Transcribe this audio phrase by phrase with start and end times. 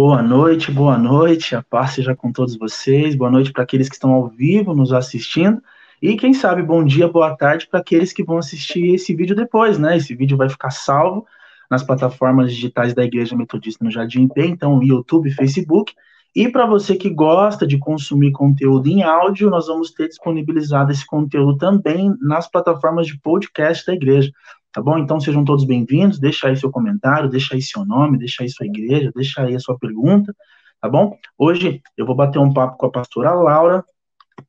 [0.00, 3.96] Boa noite, boa noite, a paz seja com todos vocês, boa noite para aqueles que
[3.96, 5.60] estão ao vivo nos assistindo,
[6.00, 9.76] e quem sabe bom dia, boa tarde para aqueles que vão assistir esse vídeo depois,
[9.76, 9.96] né?
[9.96, 11.26] Esse vídeo vai ficar salvo
[11.68, 15.92] nas plataformas digitais da Igreja Metodista no Jardim P, então YouTube, Facebook,
[16.32, 21.04] e para você que gosta de consumir conteúdo em áudio, nós vamos ter disponibilizado esse
[21.04, 24.30] conteúdo também nas plataformas de podcast da igreja.
[24.78, 24.96] Tá bom?
[24.96, 26.20] Então sejam todos bem-vindos.
[26.20, 29.58] Deixa aí seu comentário, deixa aí seu nome, deixa aí sua igreja, deixa aí a
[29.58, 30.32] sua pergunta,
[30.80, 31.18] tá bom?
[31.36, 33.84] Hoje eu vou bater um papo com a pastora Laura,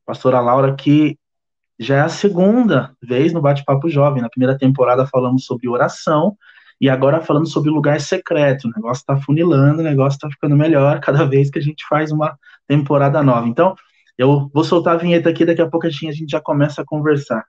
[0.05, 1.17] pastora Laura que
[1.79, 4.21] já é a segunda vez no Bate-Papo Jovem.
[4.21, 6.37] Na primeira temporada falamos sobre oração
[6.79, 8.67] e agora falando sobre lugar secreto.
[8.67, 12.11] O negócio está funilando, o negócio está ficando melhor cada vez que a gente faz
[12.11, 12.37] uma
[12.67, 13.47] temporada nova.
[13.47, 13.73] Então,
[14.15, 17.43] eu vou soltar a vinheta aqui, daqui a pouco a gente já começa a conversar.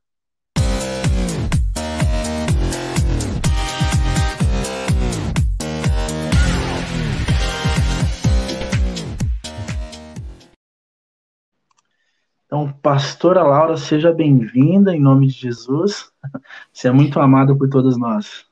[12.50, 16.10] Então, pastora Laura, seja bem-vinda em nome de Jesus.
[16.72, 18.44] Você é muito amada por todos nós.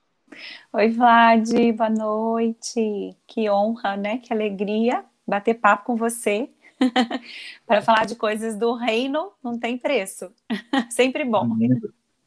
[0.72, 3.16] Oi, Vlad, boa noite.
[3.26, 4.18] Que honra, né?
[4.18, 6.48] Que alegria bater papo com você.
[7.66, 10.30] Para falar de coisas do reino, não tem preço.
[10.90, 11.56] Sempre bom.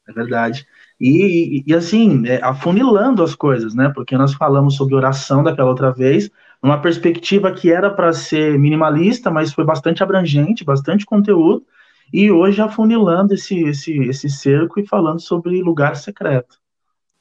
[0.09, 0.67] É verdade.
[0.99, 3.89] E, e, e assim, é, afunilando as coisas, né?
[3.95, 6.29] Porque nós falamos sobre oração daquela outra vez,
[6.61, 11.65] numa perspectiva que era para ser minimalista, mas foi bastante abrangente, bastante conteúdo,
[12.13, 16.59] e hoje afunilando esse, esse, esse cerco e falando sobre lugar secreto.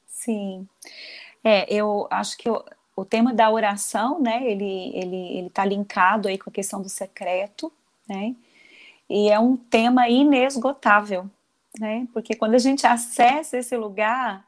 [0.05, 0.67] Sim.
[1.43, 2.63] É, eu acho que o,
[2.95, 6.89] o tema da oração, né, ele ele ele está linkado aí com a questão do
[6.89, 7.71] secreto,
[8.07, 8.35] né?
[9.09, 11.29] E é um tema inesgotável,
[11.79, 12.07] né?
[12.13, 14.45] Porque quando a gente acessa esse lugar,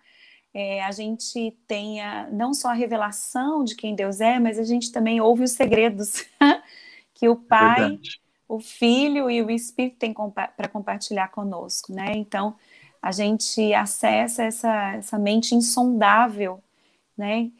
[0.53, 4.91] é, a gente tenha não só a revelação de quem Deus é, mas a gente
[4.91, 6.25] também ouve os segredos
[7.15, 7.99] que o é Pai,
[8.47, 12.13] o Filho e o Espírito têm compa para compartilhar conosco, né?
[12.15, 12.55] Então,
[13.01, 16.61] a gente acessa essa, essa mente insondável,
[17.17, 17.51] né?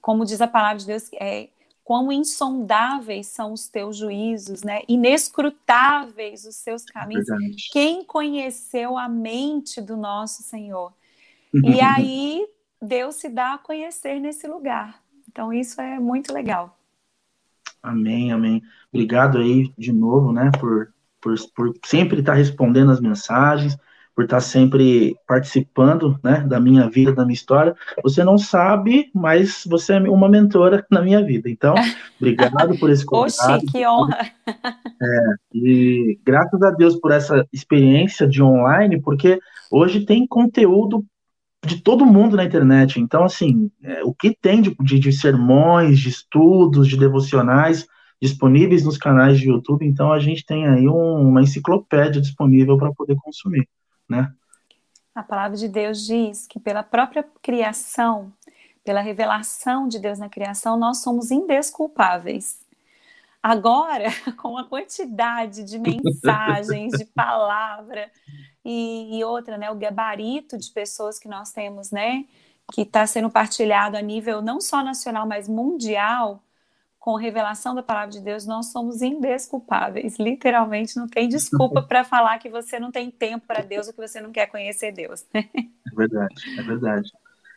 [0.00, 1.48] Como diz a palavra de Deus, é
[1.82, 4.82] quão insondáveis são os teus juízos, né?
[4.86, 7.28] Inescrutáveis os seus caminhos.
[7.30, 7.36] É
[7.72, 10.92] Quem conheceu a mente do nosso Senhor?
[11.52, 12.46] E aí
[12.80, 15.00] Deus se dá a conhecer nesse lugar.
[15.28, 16.78] Então isso é muito legal.
[17.82, 18.62] Amém, amém.
[18.92, 23.76] Obrigado aí de novo, né, por, por, por sempre estar respondendo as mensagens,
[24.14, 27.76] por estar sempre participando, né, da minha vida, da minha história.
[28.02, 31.50] Você não sabe, mas você é uma mentora na minha vida.
[31.50, 31.74] Então,
[32.18, 33.38] obrigado por esse convite.
[33.38, 34.30] Oxi, que honra.
[34.48, 35.20] É,
[35.54, 39.38] e graças a Deus por essa experiência de online, porque
[39.70, 41.04] hoje tem conteúdo
[41.66, 43.00] de todo mundo na internet.
[43.00, 47.86] Então, assim, é, o que tem de, de, de, sermões, de estudos, de devocionais
[48.20, 52.90] disponíveis nos canais de YouTube, então a gente tem aí um, uma enciclopédia disponível para
[52.92, 53.68] poder consumir,
[54.08, 54.32] né?
[55.14, 58.32] A palavra de Deus diz que pela própria criação,
[58.84, 62.65] pela revelação de Deus na criação, nós somos indesculpáveis.
[63.46, 64.06] Agora,
[64.42, 68.10] com a quantidade de mensagens, de palavra,
[68.64, 72.24] e, e outra, né, o gabarito de pessoas que nós temos, né,
[72.72, 76.42] que está sendo partilhado a nível não só nacional, mas mundial,
[76.98, 80.18] com revelação da palavra de Deus, nós somos indesculpáveis.
[80.18, 84.00] Literalmente, não tem desculpa para falar que você não tem tempo para Deus ou que
[84.00, 85.24] você não quer conhecer Deus.
[85.32, 87.12] é verdade, é verdade.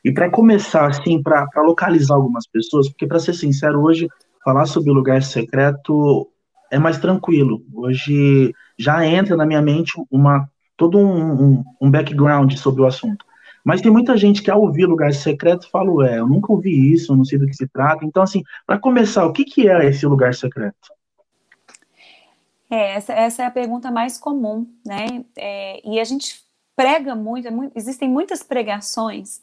[0.05, 4.07] E para começar, assim, para localizar algumas pessoas, porque, para ser sincero, hoje,
[4.43, 6.29] falar sobre o lugar secreto
[6.71, 7.63] é mais tranquilo.
[7.73, 13.25] Hoje já entra na minha mente uma todo um, um, um, background sobre o assunto.
[13.65, 17.11] Mas tem muita gente que ao ouvir lugar secreto fala, ué, eu nunca ouvi isso,
[17.11, 18.05] eu não sei do que se trata.
[18.05, 20.93] Então, assim, para começar, o que, que é esse lugar secreto?
[22.69, 25.25] É, essa, essa é a pergunta mais comum, né?
[25.37, 26.41] É, e a gente
[26.75, 29.41] prega muito, é muito, existem muitas pregações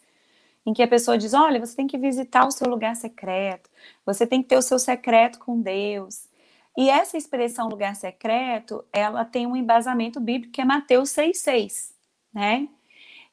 [0.67, 3.71] em que a pessoa diz, olha, você tem que visitar o seu lugar secreto,
[4.05, 6.29] você tem que ter o seu secreto com Deus,
[6.77, 11.93] e essa expressão lugar secreto, ela tem um embasamento bíblico que é Mateus 6,6,
[12.35, 12.69] né?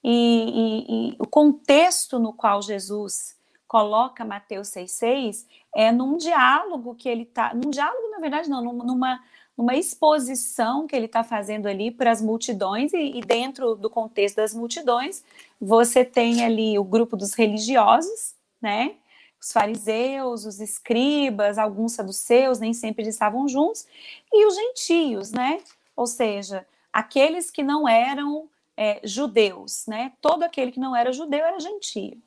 [0.02, 3.38] E, e, e, o contexto no qual Jesus
[3.68, 5.46] coloca Mateus 6,6
[5.76, 9.22] é num diálogo que ele está, num diálogo, na verdade, não, numa,
[9.58, 14.38] numa exposição que ele está fazendo ali para as multidões, e, e dentro do contexto
[14.38, 15.24] das multidões,
[15.60, 18.96] você tem ali o grupo dos religiosos, né?
[19.44, 23.86] os fariseus, os escribas, alguns saduceus, nem sempre estavam juntos,
[24.32, 25.62] e os gentios, né?
[25.98, 28.48] Ou seja, aqueles que não eram
[28.78, 30.14] é, judeus, né?
[30.22, 32.18] Todo aquele que não era judeu era gentio.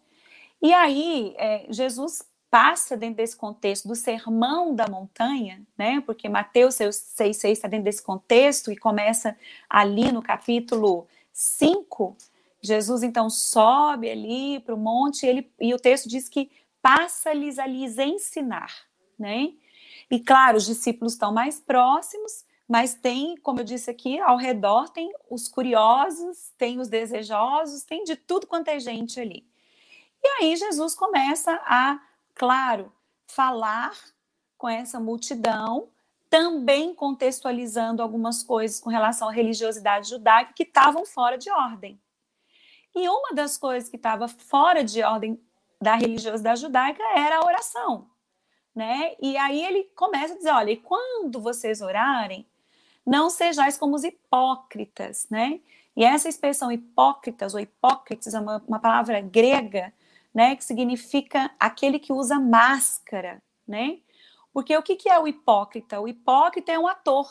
[0.60, 2.22] E aí, é, Jesus
[2.56, 6.00] passa dentro desse contexto do sermão da montanha, né?
[6.00, 9.36] Porque Mateus 6,6 está dentro desse contexto e começa
[9.68, 12.16] ali no capítulo 5.
[12.62, 16.50] Jesus então sobe ali para o monte e, ele, e o texto diz que
[16.80, 18.72] passa-lhes a lhes ensinar,
[19.18, 19.52] né?
[20.10, 24.88] E claro, os discípulos estão mais próximos, mas tem, como eu disse aqui, ao redor
[24.88, 29.46] tem os curiosos, tem os desejosos, tem de tudo quanto é gente ali.
[30.24, 32.00] E aí Jesus começa a,
[32.36, 32.92] claro,
[33.26, 33.92] falar
[34.56, 35.88] com essa multidão,
[36.30, 42.00] também contextualizando algumas coisas com relação à religiosidade judaica que estavam fora de ordem.
[42.94, 45.40] E uma das coisas que estava fora de ordem
[45.80, 48.08] da religiosidade judaica era a oração,
[48.74, 49.14] né?
[49.20, 52.46] E aí ele começa a dizer, olha, e quando vocês orarem,
[53.04, 55.60] não sejais como os hipócritas, né?
[55.94, 59.92] E essa expressão hipócritas ou hipócritas é uma, uma palavra grega,
[60.36, 64.00] né, que significa aquele que usa máscara, né?
[64.52, 65.98] Porque o que, que é o hipócrita?
[65.98, 67.26] O hipócrita é um ator.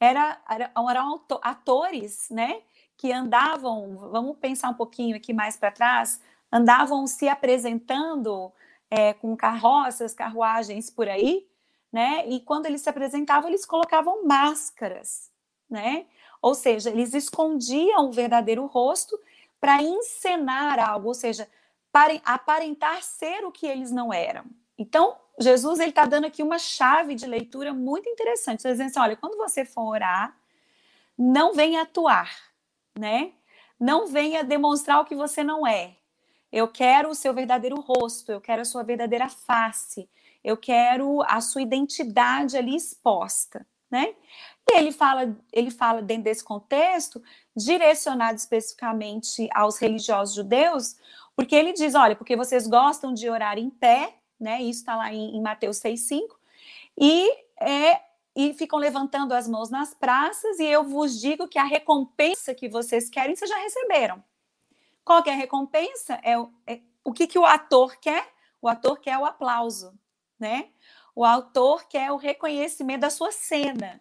[0.00, 2.60] Era, era, eram atores, né,
[2.96, 6.20] que andavam, vamos pensar um pouquinho aqui mais para trás,
[6.50, 8.52] andavam se apresentando
[8.90, 11.46] é, com carroças, carruagens por aí,
[11.92, 12.28] né?
[12.28, 15.30] E quando eles se apresentavam, eles colocavam máscaras,
[15.70, 16.06] né?
[16.42, 19.16] Ou seja, eles escondiam o verdadeiro rosto
[19.60, 21.48] para encenar algo, ou seja,
[22.24, 24.44] aparentar ser o que eles não eram.
[24.76, 28.58] Então, Jesus ele está dando aqui uma chave de leitura muito interessante.
[28.58, 30.36] Está dizendo assim, olha, quando você for orar,
[31.16, 32.30] não venha atuar,
[32.96, 33.32] né?
[33.78, 35.96] Não venha demonstrar o que você não é.
[36.50, 40.08] Eu quero o seu verdadeiro rosto, eu quero a sua verdadeira face,
[40.42, 44.14] eu quero a sua identidade ali exposta, né?
[44.70, 47.22] E ele fala, ele fala dentro desse contexto,
[47.56, 50.96] direcionado especificamente aos religiosos judeus,
[51.38, 54.60] porque ele diz, olha, porque vocês gostam de orar em pé, né?
[54.60, 56.34] Isso está lá em, em Mateus 6,5,
[56.98, 57.30] e,
[57.60, 58.00] é,
[58.34, 62.68] e ficam levantando as mãos nas praças, e eu vos digo que a recompensa que
[62.68, 64.22] vocês querem, vocês já receberam.
[65.04, 66.18] Qual que é a recompensa?
[66.24, 66.32] É,
[66.66, 68.26] é o que, que o ator quer?
[68.60, 69.96] O ator quer o aplauso
[70.38, 70.68] né?
[71.14, 74.00] O autor quer o reconhecimento da sua cena.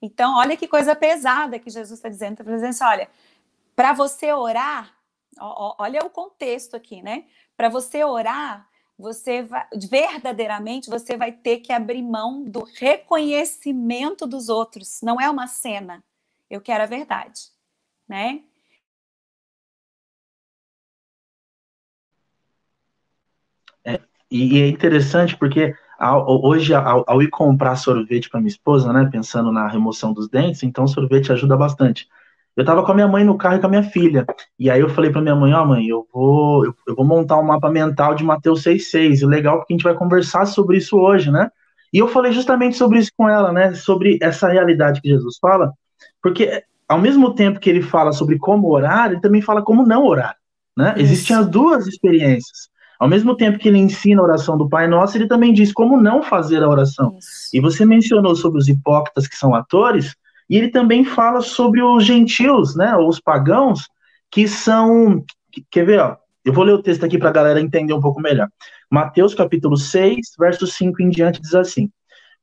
[0.00, 2.32] Então, olha que coisa pesada que Jesus está dizendo.
[2.32, 3.10] Está dizendo assim, olha,
[3.74, 4.95] para você orar,
[5.38, 7.24] olha o contexto aqui, né?
[7.56, 8.68] Para você orar,
[8.98, 15.00] você vai, verdadeiramente você vai ter que abrir mão do reconhecimento dos outros.
[15.02, 16.02] Não é uma cena.
[16.48, 17.40] Eu quero a verdade,
[18.08, 18.42] né?
[24.30, 28.92] E, e é interessante porque ao, hoje, ao, ao, ir comprar sorvete para minha esposa,
[28.92, 32.08] né, pensando na remoção dos dentes, então sorvete ajuda bastante.
[32.56, 34.24] Eu estava com a minha mãe no carro e com a minha filha.
[34.58, 37.04] E aí eu falei para minha mãe, ó, oh, mãe, eu vou, eu, eu, vou
[37.04, 39.20] montar um mapa mental de Mateus 6,6.
[39.20, 41.50] E legal porque a gente vai conversar sobre isso hoje, né?
[41.92, 43.74] E eu falei justamente sobre isso com ela, né?
[43.74, 45.72] Sobre essa realidade que Jesus fala.
[46.22, 50.06] Porque ao mesmo tempo que ele fala sobre como orar, ele também fala como não
[50.06, 50.36] orar,
[50.76, 50.94] né?
[50.96, 52.70] Existem as duas experiências.
[52.98, 56.00] Ao mesmo tempo que ele ensina a oração do Pai Nosso, ele também diz como
[56.00, 57.16] não fazer a oração.
[57.18, 57.50] Isso.
[57.52, 60.14] E você mencionou sobre os hipócritas que são atores,
[60.48, 63.88] e ele também fala sobre os gentios, né, os pagãos,
[64.30, 65.24] que são.
[65.70, 66.00] Quer ver?
[66.00, 68.48] Ó, eu vou ler o texto aqui para a galera entender um pouco melhor.
[68.90, 71.90] Mateus capítulo 6, verso 5 em diante, diz assim: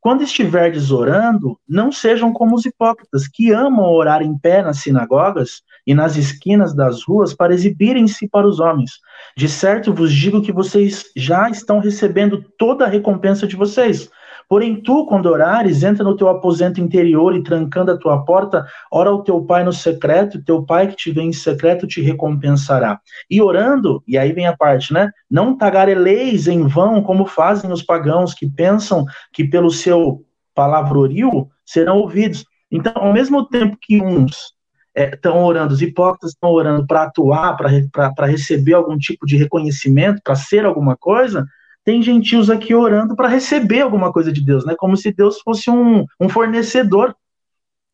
[0.04, 5.62] quando estiverdes orando, não sejam como os hipócritas, que amam orar em pé nas sinagogas
[5.88, 8.92] e nas esquinas das ruas para exibirem-se para os homens.
[9.38, 14.10] De certo vos digo que vocês já estão recebendo toda a recompensa de vocês.
[14.48, 19.10] Porém, tu, quando orares, entra no teu aposento interior e trancando a tua porta, ora
[19.10, 23.00] ao teu pai no secreto, teu pai que te vê em secreto te recompensará.
[23.30, 25.12] E orando, e aí vem a parte, né?
[25.30, 30.24] Não tagareleis em vão, como fazem os pagãos que pensam que pelo seu
[30.54, 32.46] palavrorio serão ouvidos.
[32.72, 34.54] Então, ao mesmo tempo que uns
[34.96, 40.22] estão é, orando, os hipócritas estão orando para atuar, para receber algum tipo de reconhecimento,
[40.24, 41.46] para ser alguma coisa,
[41.84, 44.76] tem gentios aqui orando para receber alguma coisa de Deus, né?
[44.78, 47.16] Como se Deus fosse um, um fornecedor.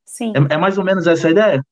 [0.06, 0.34] Sim.
[0.36, 1.66] É, é, mais ou menos essa a ideia?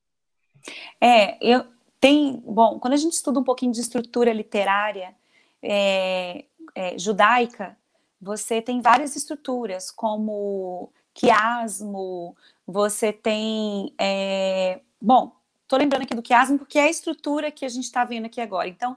[1.00, 1.64] É, eu
[2.00, 5.14] tem, bom, quando a gente estuda um pouquinho de estrutura literária
[5.62, 6.44] é,
[6.74, 7.76] é, judaica,
[8.20, 15.32] você tem várias estruturas, como quiasmo, você tem, é, bom,
[15.66, 18.40] tô lembrando aqui do quiasmo porque é a estrutura que a gente está vendo aqui
[18.40, 18.68] agora.
[18.68, 18.96] Então,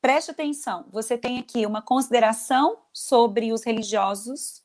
[0.00, 4.62] preste atenção, você tem aqui uma consideração sobre os religiosos,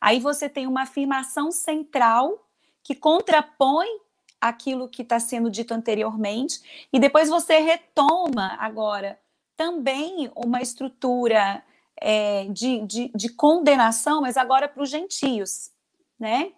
[0.00, 2.48] aí você tem uma afirmação central
[2.82, 3.88] que contrapõe
[4.40, 9.18] aquilo que está sendo dito anteriormente, e depois você retoma agora
[9.56, 11.62] também uma estrutura
[12.00, 15.70] é, de, de, de condenação, mas agora para os gentios,
[16.18, 16.52] né?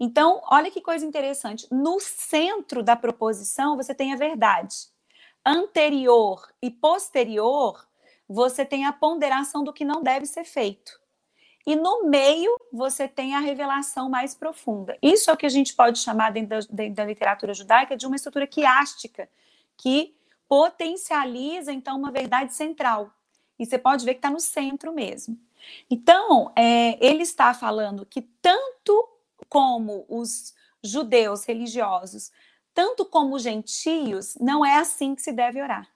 [0.00, 1.66] Então, olha que coisa interessante.
[1.70, 4.76] No centro da proposição, você tem a verdade.
[5.44, 7.86] Anterior e posterior,
[8.28, 11.00] você tem a ponderação do que não deve ser feito.
[11.66, 14.96] E no meio, você tem a revelação mais profunda.
[15.02, 18.06] Isso é o que a gente pode chamar, dentro da, dentro da literatura judaica, de
[18.06, 19.28] uma estrutura quiástica,
[19.76, 20.14] que
[20.48, 23.12] potencializa, então, uma verdade central.
[23.58, 25.38] E você pode ver que está no centro mesmo.
[25.90, 29.06] Então, é, ele está falando que tanto
[29.48, 32.30] como os judeus religiosos,
[32.78, 35.90] tanto como os gentios, não é assim que se deve orar.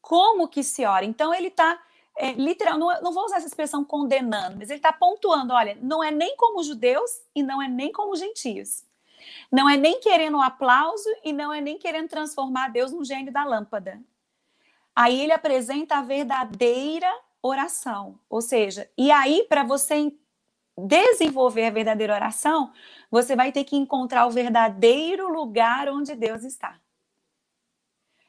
[0.00, 1.04] Como que se ora?
[1.04, 1.80] Então, ele está,
[2.16, 6.02] é, literal, não, não, vou usar essa expressão condenando, mas ele está pontuando: olha, não
[6.02, 8.82] é nem como judeus e não é nem como os gentios.
[9.50, 13.32] Não é nem querendo um aplauso e não é nem querendo transformar Deus no gênio
[13.32, 14.02] da lâmpada.
[14.92, 18.18] Aí ele apresenta a verdadeira oração.
[18.28, 20.12] Ou seja, e aí, para você
[20.76, 22.72] desenvolver a verdadeira oração,
[23.10, 26.78] você vai ter que encontrar o verdadeiro lugar onde Deus está.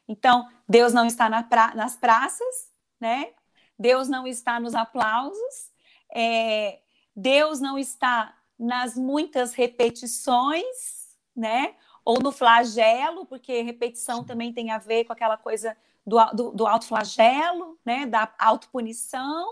[0.07, 3.33] Então, Deus não está na pra, nas praças, né?
[3.77, 5.71] Deus não está nos aplausos,
[6.13, 6.79] é,
[7.15, 11.75] Deus não está nas muitas repetições, né?
[12.05, 15.75] Ou no flagelo, porque repetição também tem a ver com aquela coisa
[16.05, 19.45] do, do, do autoflagelo, né, da autopunição,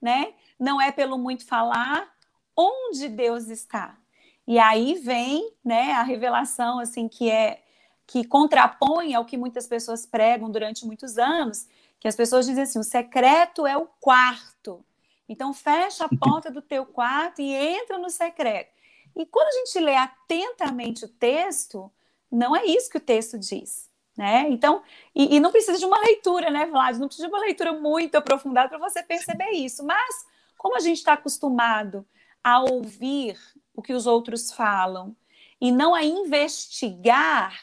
[0.00, 0.34] né?
[0.58, 2.12] Não é pelo muito falar,
[2.56, 3.98] onde Deus está.
[4.46, 7.62] E aí vem, né, a revelação assim que é
[8.06, 11.66] que contrapõe ao que muitas pessoas pregam durante muitos anos,
[11.98, 14.84] que as pessoas dizem assim, o secreto é o quarto.
[15.28, 18.70] Então fecha a porta do teu quarto e entra no secreto.
[19.16, 21.90] E quando a gente lê atentamente o texto,
[22.30, 23.90] não é isso que o texto diz.
[24.16, 24.46] Né?
[24.50, 24.82] Então,
[25.14, 26.98] e, e, não precisa de uma leitura, né, Vlad?
[26.98, 29.82] Não precisa de uma leitura muito aprofundada para você perceber isso.
[29.84, 30.26] Mas,
[30.58, 32.06] como a gente está acostumado
[32.42, 33.38] a ouvir
[33.74, 35.16] o que os outros falam
[35.60, 37.58] e não a investigar,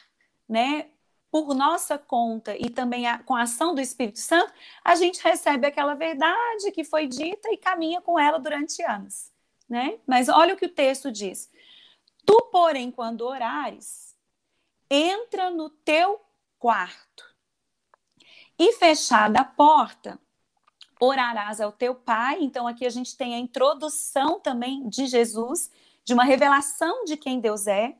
[0.48, 0.90] né,
[1.30, 4.52] por nossa conta e também a, com a ação do Espírito Santo,
[4.84, 9.30] a gente recebe aquela verdade que foi dita e caminha com ela durante anos,
[9.68, 9.98] né?
[10.06, 11.50] Mas olha o que o texto diz:
[12.26, 14.16] Tu, porém, quando orares,
[14.90, 16.20] entra no teu
[16.58, 17.24] quarto.
[18.58, 20.18] E fechada a porta,
[21.00, 22.38] orarás ao teu pai.
[22.40, 25.70] Então, aqui a gente tem a introdução também de Jesus,
[26.04, 27.96] de uma revelação de quem Deus é.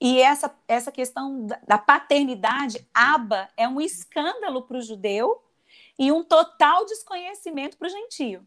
[0.00, 5.42] E essa, essa questão da paternidade, Aba, é um escândalo para o judeu
[5.98, 8.46] e um total desconhecimento para o gentio.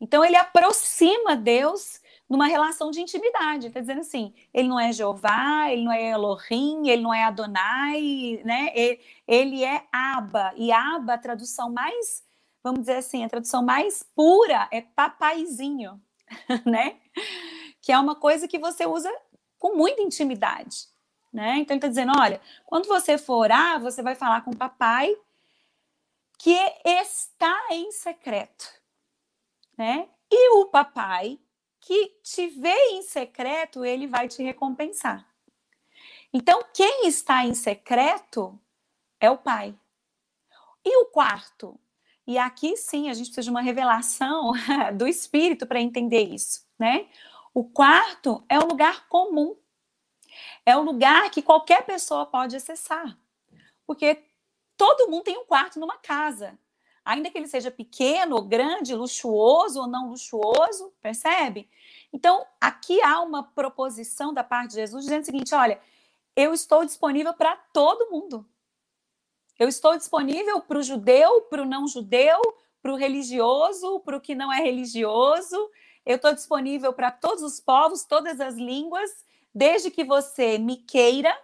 [0.00, 3.66] Então, ele aproxima Deus numa relação de intimidade.
[3.66, 8.40] Está dizendo assim, ele não é Jeová, ele não é Elohim, ele não é Adonai,
[8.44, 8.70] né?
[8.74, 10.52] Ele, ele é Abba.
[10.56, 12.22] E Abba, a tradução mais,
[12.62, 16.00] vamos dizer assim, a tradução mais pura é papaizinho,
[16.66, 17.00] né?
[17.80, 19.10] Que é uma coisa que você usa
[19.58, 20.86] com muita intimidade,
[21.32, 21.56] né?
[21.58, 25.16] Então ele está dizendo, olha, quando você for orar, você vai falar com o papai
[26.38, 28.66] que está em secreto,
[29.76, 30.08] né?
[30.30, 31.38] E o papai
[31.80, 35.26] que te vê em secreto, ele vai te recompensar.
[36.32, 38.58] Então, quem está em secreto
[39.18, 39.76] é o Pai.
[40.84, 41.78] E o quarto?
[42.30, 44.52] E aqui sim a gente precisa de uma revelação
[44.96, 47.08] do Espírito para entender isso, né?
[47.52, 49.56] O quarto é um lugar comum.
[50.64, 53.18] É um lugar que qualquer pessoa pode acessar.
[53.84, 54.22] Porque
[54.76, 56.56] todo mundo tem um quarto numa casa
[57.04, 61.68] ainda que ele seja pequeno grande, luxuoso ou não luxuoso, percebe?
[62.12, 65.80] Então, aqui há uma proposição da parte de Jesus dizendo o seguinte: olha,
[66.36, 68.46] eu estou disponível para todo mundo.
[69.60, 72.40] Eu estou disponível para o judeu, para o não judeu,
[72.80, 75.54] para o religioso, para o que não é religioso.
[76.06, 79.10] Eu estou disponível para todos os povos, todas as línguas,
[79.54, 81.38] desde que você me queira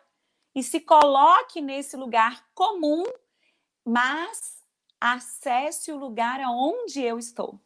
[0.55, 3.05] e se coloque nesse lugar comum,
[3.85, 4.63] mas
[4.99, 7.61] acesse o lugar aonde eu estou.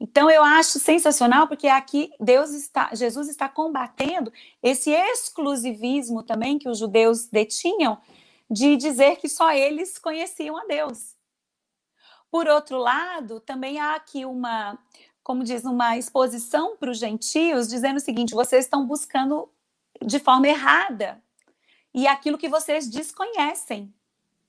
[0.00, 6.70] Então eu acho sensacional porque aqui Deus está, Jesus está combatendo esse exclusivismo também que
[6.70, 8.00] os judeus detinham
[8.50, 11.16] de dizer que só eles conheciam a Deus.
[12.30, 14.78] Por outro lado, também há aqui uma,
[15.22, 19.48] como diz, uma exposição para os gentios dizendo o seguinte: vocês estão buscando
[20.04, 21.22] de forma errada
[21.94, 23.92] e aquilo que vocês desconhecem.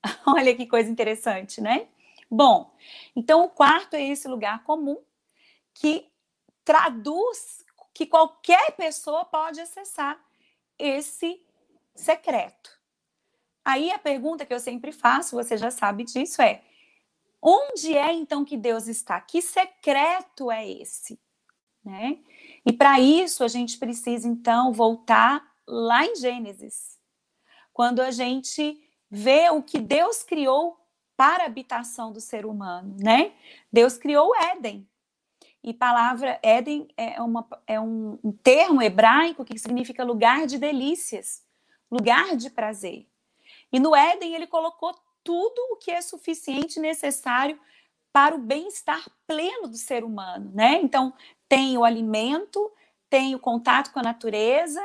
[0.26, 1.88] Olha que coisa interessante, né?
[2.30, 2.70] Bom,
[3.16, 4.98] então o quarto é esse lugar comum
[5.72, 6.06] que
[6.64, 7.64] traduz
[7.94, 10.22] que qualquer pessoa pode acessar
[10.78, 11.42] esse
[11.94, 12.77] secreto.
[13.64, 16.62] Aí a pergunta que eu sempre faço, você já sabe disso, é:
[17.42, 19.20] onde é então que Deus está?
[19.20, 21.18] Que secreto é esse?
[21.84, 22.18] Né?
[22.66, 26.98] E para isso a gente precisa então voltar lá em Gênesis,
[27.72, 30.78] quando a gente vê o que Deus criou
[31.16, 33.32] para a habitação do ser humano, né?
[33.72, 34.88] Deus criou o Éden.
[35.64, 41.42] E palavra Éden é, uma, é um, um termo hebraico que significa lugar de delícias,
[41.90, 43.07] lugar de prazer.
[43.72, 47.58] E no Éden ele colocou tudo o que é suficiente e necessário
[48.12, 50.80] para o bem-estar pleno do ser humano, né?
[50.82, 51.12] Então,
[51.48, 52.72] tem o alimento,
[53.08, 54.82] tem o contato com a natureza,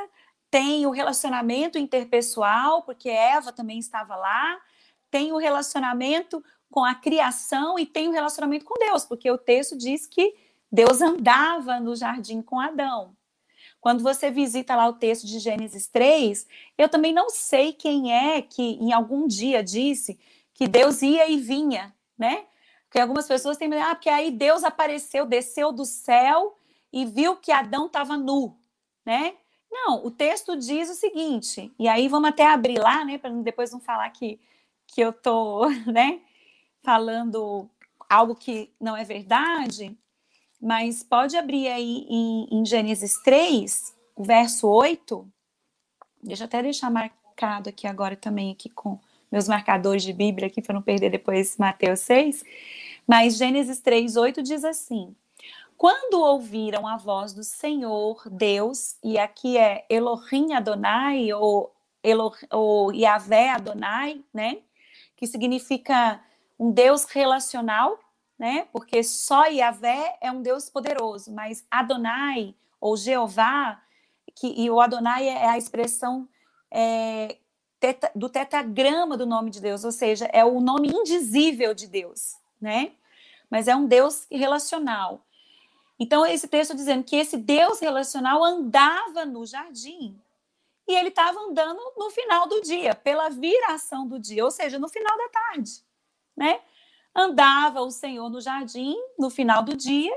[0.50, 4.60] tem o relacionamento interpessoal, porque Eva também estava lá,
[5.10, 9.76] tem o relacionamento com a criação e tem o relacionamento com Deus, porque o texto
[9.76, 10.34] diz que
[10.70, 13.16] Deus andava no jardim com Adão.
[13.84, 16.46] Quando você visita lá o texto de Gênesis 3,
[16.78, 20.18] eu também não sei quem é que em algum dia disse
[20.54, 22.46] que Deus ia e vinha, né?
[22.84, 26.56] Porque algumas pessoas têm, ah, porque aí Deus apareceu, desceu do céu
[26.90, 28.56] e viu que Adão estava nu,
[29.04, 29.34] né?
[29.70, 33.70] Não, o texto diz o seguinte, e aí vamos até abrir lá, né, para depois
[33.70, 34.40] não falar que,
[34.86, 36.22] que eu tô, né,
[36.82, 37.68] falando
[38.08, 39.94] algo que não é verdade.
[40.64, 45.28] Mas pode abrir aí em, em Gênesis 3, o verso 8.
[46.22, 48.98] Deixa eu até deixar marcado aqui agora também aqui com
[49.30, 52.42] meus marcadores de Bíblia aqui para não perder depois Mateus 6.
[53.06, 55.14] Mas Gênesis 3, 8 diz assim:
[55.76, 62.90] Quando ouviram a voz do Senhor Deus, e aqui é Elohim Adonai, ou, Elo, ou
[62.90, 64.60] Yahvé Adonai, né?
[65.14, 66.24] Que significa
[66.58, 67.98] um Deus relacional,
[68.38, 68.66] né?
[68.72, 73.80] Porque só Yahvé é um Deus poderoso, mas Adonai ou Jeová,
[74.34, 76.28] que, e o Adonai é a expressão
[76.70, 77.38] é,
[77.78, 82.34] teta, do tetagrama do nome de Deus, ou seja, é o nome indizível de Deus,
[82.60, 82.92] né?
[83.48, 85.24] Mas é um Deus relacional.
[85.98, 90.20] Então, esse texto dizendo que esse Deus relacional andava no jardim.
[90.86, 94.88] E ele estava andando no final do dia, pela viração do dia, ou seja, no
[94.88, 95.82] final da tarde,
[96.36, 96.60] né?
[97.14, 100.16] Andava o Senhor no jardim no final do dia,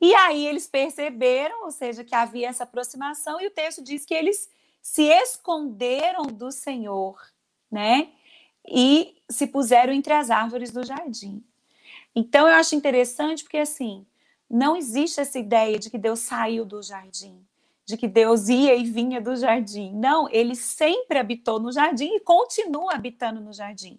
[0.00, 4.14] e aí eles perceberam, ou seja, que havia essa aproximação, e o texto diz que
[4.14, 4.50] eles
[4.82, 7.20] se esconderam do Senhor,
[7.70, 8.10] né?
[8.68, 11.42] E se puseram entre as árvores do jardim.
[12.14, 14.06] Então eu acho interessante porque assim,
[14.48, 17.44] não existe essa ideia de que Deus saiu do jardim,
[17.84, 19.92] de que Deus ia e vinha do jardim.
[19.92, 23.98] Não, ele sempre habitou no jardim e continua habitando no jardim.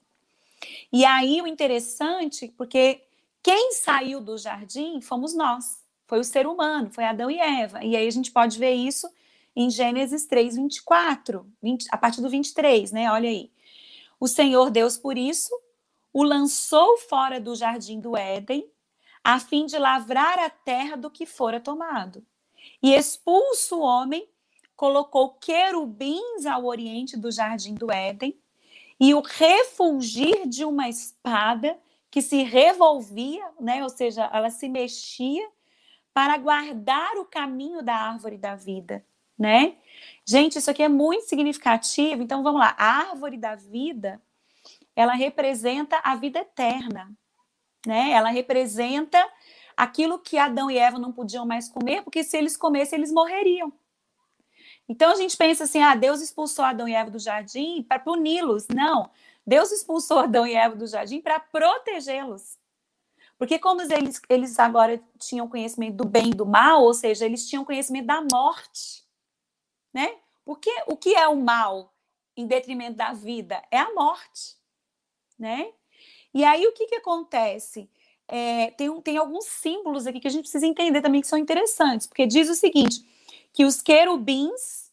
[0.91, 3.03] E aí o interessante, porque
[3.43, 7.83] quem saiu do jardim fomos nós, foi o ser humano, foi Adão e Eva.
[7.83, 9.09] E aí a gente pode ver isso
[9.55, 13.11] em Gênesis 3, 24, 20, a partir do 23, né?
[13.11, 13.51] Olha aí.
[14.19, 15.51] O Senhor Deus, por isso,
[16.13, 18.67] o lançou fora do jardim do Éden,
[19.23, 22.25] a fim de lavrar a terra do que fora tomado.
[22.81, 24.27] E expulso o homem,
[24.75, 28.39] colocou querubins ao oriente do jardim do Éden,
[28.99, 31.77] e o refulgir de uma espada
[32.09, 35.47] que se revolvia, né, ou seja, ela se mexia
[36.13, 39.05] para guardar o caminho da árvore da vida,
[39.37, 39.75] né?
[40.25, 42.23] Gente, isso aqui é muito significativo.
[42.23, 44.19] Então vamos lá, a árvore da vida,
[44.95, 47.15] ela representa a vida eterna,
[47.85, 48.11] né?
[48.11, 49.23] Ela representa
[49.75, 53.71] aquilo que Adão e Eva não podiam mais comer, porque se eles comessem, eles morreriam.
[54.87, 58.67] Então a gente pensa assim: ah, Deus expulsou Adão e Eva do jardim para puni-los.
[58.67, 59.09] Não.
[59.45, 62.57] Deus expulsou Adão e Eva do jardim para protegê-los.
[63.37, 67.47] Porque como eles, eles agora tinham conhecimento do bem e do mal, ou seja, eles
[67.47, 69.05] tinham conhecimento da morte,
[69.93, 70.17] né?
[70.43, 71.93] Porque o que é o mal
[72.35, 73.61] em detrimento da vida?
[73.69, 74.55] É a morte,
[75.37, 75.71] né?
[76.33, 77.89] E aí o que, que acontece?
[78.27, 82.07] É, tem, tem alguns símbolos aqui que a gente precisa entender também que são interessantes,
[82.07, 83.05] porque diz o seguinte:
[83.53, 84.91] que os querubins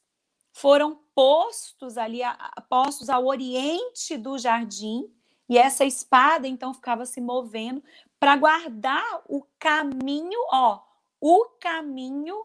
[0.52, 2.20] foram postos ali,
[2.68, 5.12] postos ao oriente do jardim,
[5.48, 7.82] e essa espada então ficava se movendo
[8.18, 10.80] para guardar o caminho, ó,
[11.20, 12.44] o caminho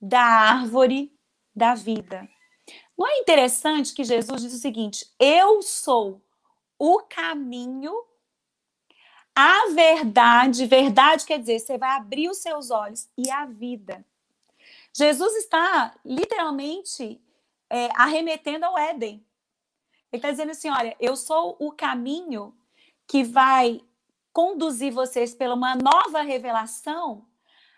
[0.00, 1.12] da árvore
[1.54, 2.26] da vida.
[2.96, 6.22] Não é interessante que Jesus diz o seguinte: Eu sou
[6.78, 7.92] o caminho,
[9.34, 14.04] a verdade, verdade quer dizer, você vai abrir os seus olhos e a vida.
[14.96, 17.22] Jesus está literalmente
[17.68, 19.24] é, arremetendo ao Éden.
[20.12, 22.54] Ele está dizendo assim: olha, eu sou o caminho
[23.06, 23.80] que vai
[24.32, 27.26] conduzir vocês pela uma nova revelação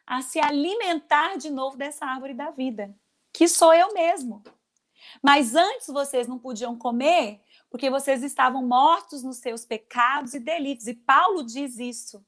[0.07, 2.95] a se alimentar de novo dessa árvore da vida,
[3.33, 4.43] que sou eu mesmo.
[5.23, 10.87] Mas antes vocês não podiam comer porque vocês estavam mortos nos seus pecados e delitos.
[10.87, 12.25] E Paulo diz isso.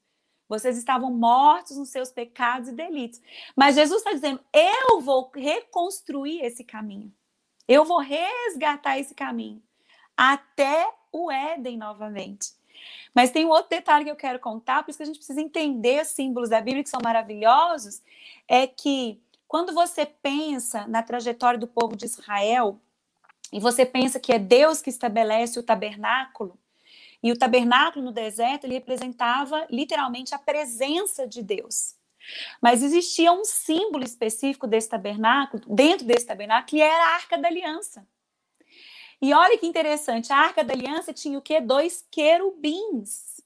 [0.47, 3.21] Vocês estavam mortos nos seus pecados e delitos.
[3.55, 7.11] Mas Jesus está dizendo: eu vou reconstruir esse caminho.
[7.67, 9.61] Eu vou resgatar esse caminho
[10.15, 12.53] até o Éden novamente.
[13.13, 15.41] Mas tem um outro detalhe que eu quero contar, por isso que a gente precisa
[15.41, 18.01] entender símbolos da Bíblia que são maravilhosos,
[18.47, 22.79] é que quando você pensa na trajetória do povo de Israel,
[23.51, 26.59] e você pensa que é Deus que estabelece o tabernáculo,
[27.21, 31.95] e o tabernáculo no deserto ele representava literalmente a presença de Deus.
[32.61, 37.47] Mas existia um símbolo específico desse tabernáculo, dentro desse tabernáculo, que era a Arca da
[37.47, 38.07] Aliança.
[39.21, 41.61] E olha que interessante, a Arca da Aliança tinha o quê?
[41.61, 43.41] Dois querubins.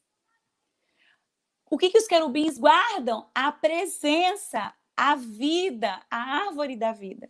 [1.69, 3.29] O que, que os querubins guardam?
[3.33, 7.29] A presença, a vida, a árvore da vida.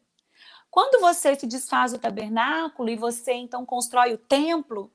[0.72, 4.92] Quando você se desfaz o tabernáculo e você então constrói o templo,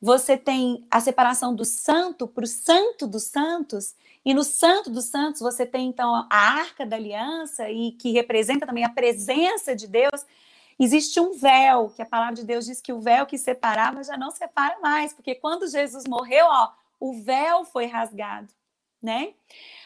[0.00, 5.06] você tem a separação do santo para o santo dos santos, e no santo dos
[5.06, 9.86] santos você tem então a arca da aliança, e que representa também a presença de
[9.88, 10.24] Deus.
[10.78, 14.16] Existe um véu, que a palavra de Deus diz que o véu que separava já
[14.16, 18.52] não separa mais, porque quando Jesus morreu, ó, o véu foi rasgado,
[19.02, 19.34] né?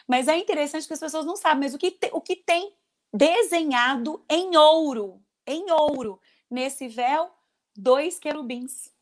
[0.07, 2.75] Mas é interessante que as pessoas não sabem, mas o que, te, o que tem
[3.11, 7.31] desenhado em ouro, em ouro, nesse véu,
[7.75, 8.92] dois querubins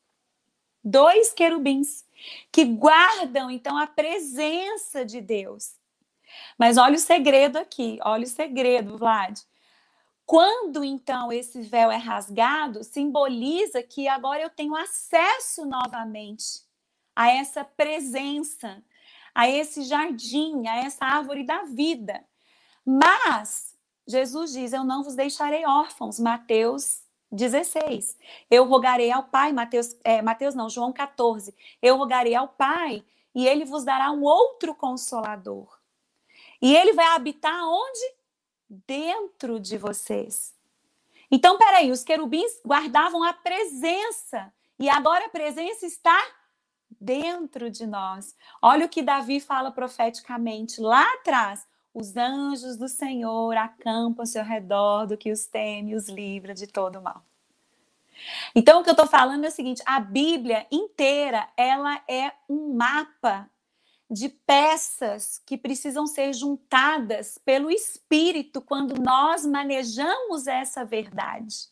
[0.83, 2.05] dois querubins
[2.51, 5.75] que guardam então a presença de Deus.
[6.57, 9.39] Mas olha o segredo aqui, olha o segredo, Vlad.
[10.25, 16.61] Quando então esse véu é rasgado, simboliza que agora eu tenho acesso novamente
[17.15, 18.81] a essa presença,
[19.35, 22.23] a esse jardim, a essa árvore da vida.
[22.85, 23.75] Mas
[24.07, 26.19] Jesus diz: Eu não vos deixarei órfãos.
[26.19, 27.00] Mateus
[27.31, 28.17] 16.
[28.49, 31.55] Eu rogarei ao Pai, Mateus, é, Mateus não, João 14.
[31.81, 35.79] Eu rogarei ao Pai e ele vos dará um outro consolador.
[36.61, 38.15] E ele vai habitar onde?
[38.69, 40.53] Dentro de vocês.
[41.29, 46.19] Então, peraí, os querubins guardavam a presença e agora a presença está
[46.99, 48.35] dentro de nós.
[48.61, 51.65] Olha o que Davi fala profeticamente lá atrás.
[51.93, 56.67] Os anjos do Senhor acampam ao seu redor do que os teme os livra de
[56.67, 57.23] todo mal.
[58.55, 62.73] Então, o que eu estou falando é o seguinte: a Bíblia inteira ela é um
[62.73, 63.49] mapa
[64.09, 71.69] de peças que precisam ser juntadas pelo Espírito quando nós manejamos essa verdade,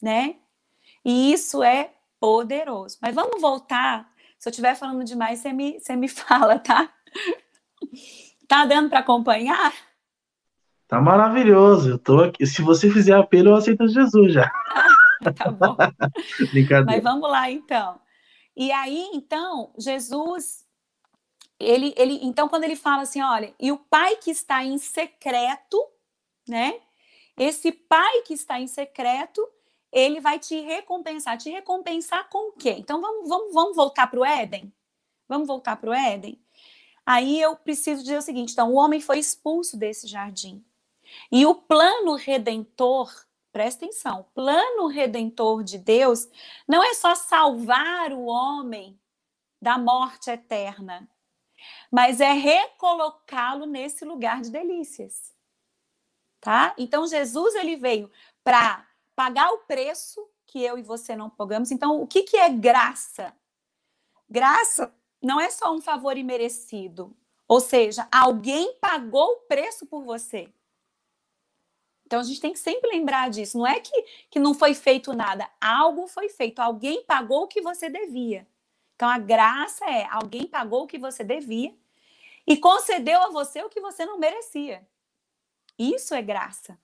[0.00, 0.36] né?
[1.04, 2.96] E isso é poderoso.
[3.02, 4.12] Mas vamos voltar.
[4.38, 6.92] Se eu estiver falando demais, você me, você me fala, tá?
[8.52, 9.72] Tá dando para acompanhar?
[10.86, 11.92] Tá maravilhoso.
[11.92, 12.46] Eu tô aqui.
[12.46, 14.52] Se você fizer apelo, eu aceito Jesus já.
[15.34, 15.74] tá bom.
[16.84, 17.98] Mas vamos lá então.
[18.54, 20.66] E aí, então, Jesus,
[21.58, 25.82] ele, ele, então, quando ele fala assim, olha, e o pai que está em secreto,
[26.46, 26.74] né?
[27.38, 29.48] Esse pai que está em secreto,
[29.90, 31.38] ele vai te recompensar.
[31.38, 32.76] Te recompensar com o quê?
[32.78, 34.70] Então, vamos, vamos, vamos voltar para o Éden?
[35.26, 36.38] Vamos voltar para o Éden?
[37.04, 40.64] Aí eu preciso dizer o seguinte: então, o homem foi expulso desse jardim.
[41.30, 43.12] E o plano redentor,
[43.52, 46.28] presta atenção, o plano redentor de Deus
[46.66, 48.98] não é só salvar o homem
[49.60, 51.08] da morte eterna,
[51.90, 55.32] mas é recolocá-lo nesse lugar de delícias.
[56.40, 56.74] Tá?
[56.76, 58.10] Então Jesus ele veio
[58.42, 61.70] para pagar o preço que eu e você não pagamos.
[61.70, 63.34] Então, o que, que é graça?
[64.28, 67.16] Graça não é só um favor imerecido.
[67.46, 70.52] Ou seja, alguém pagou o preço por você.
[72.06, 73.56] Então a gente tem que sempre lembrar disso.
[73.56, 77.60] Não é que, que não foi feito nada, algo foi feito, alguém pagou o que
[77.60, 78.46] você devia.
[78.94, 81.74] Então a graça é alguém pagou o que você devia
[82.46, 84.86] e concedeu a você o que você não merecia.
[85.78, 86.78] Isso é graça.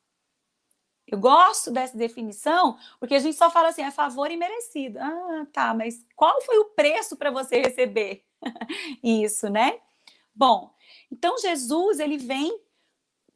[1.10, 4.98] Eu gosto dessa definição, porque a gente só fala assim, é favor imerecido.
[5.00, 8.24] Ah, tá, mas qual foi o preço para você receber?
[9.02, 9.80] Isso, né?
[10.34, 10.70] Bom,
[11.10, 12.60] então Jesus ele vem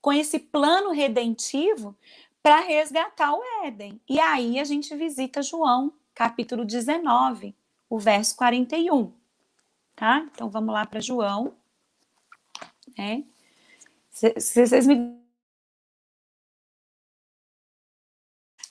[0.03, 1.97] com esse plano redentivo
[2.43, 4.01] para resgatar o Éden.
[4.07, 7.55] E aí a gente visita João, capítulo 19,
[7.89, 9.13] o verso 41.
[9.97, 10.29] Tá?
[10.31, 11.55] Então vamos lá para João.
[12.99, 13.25] Né?
[14.11, 15.22] Se, vocês me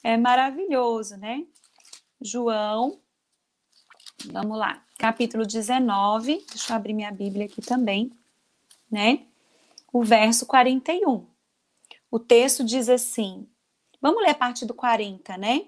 [0.04, 1.46] é maravilhoso, né?
[2.20, 3.00] João,
[4.32, 8.12] vamos lá, capítulo 19, deixa eu abrir minha Bíblia aqui também,
[8.92, 9.26] né?
[9.92, 11.28] O verso 41.
[12.10, 13.48] O texto diz assim,
[14.02, 15.66] vamos ler a partir do 40, né?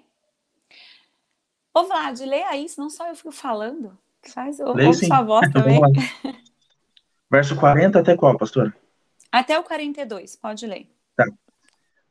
[1.72, 3.98] Ô, Vlad, lê aí, senão só eu fico falando.
[4.32, 5.80] Faz, ouve sua voz também.
[7.30, 8.74] Verso 40 até qual, pastor?
[9.32, 10.93] Até o 42, pode ler.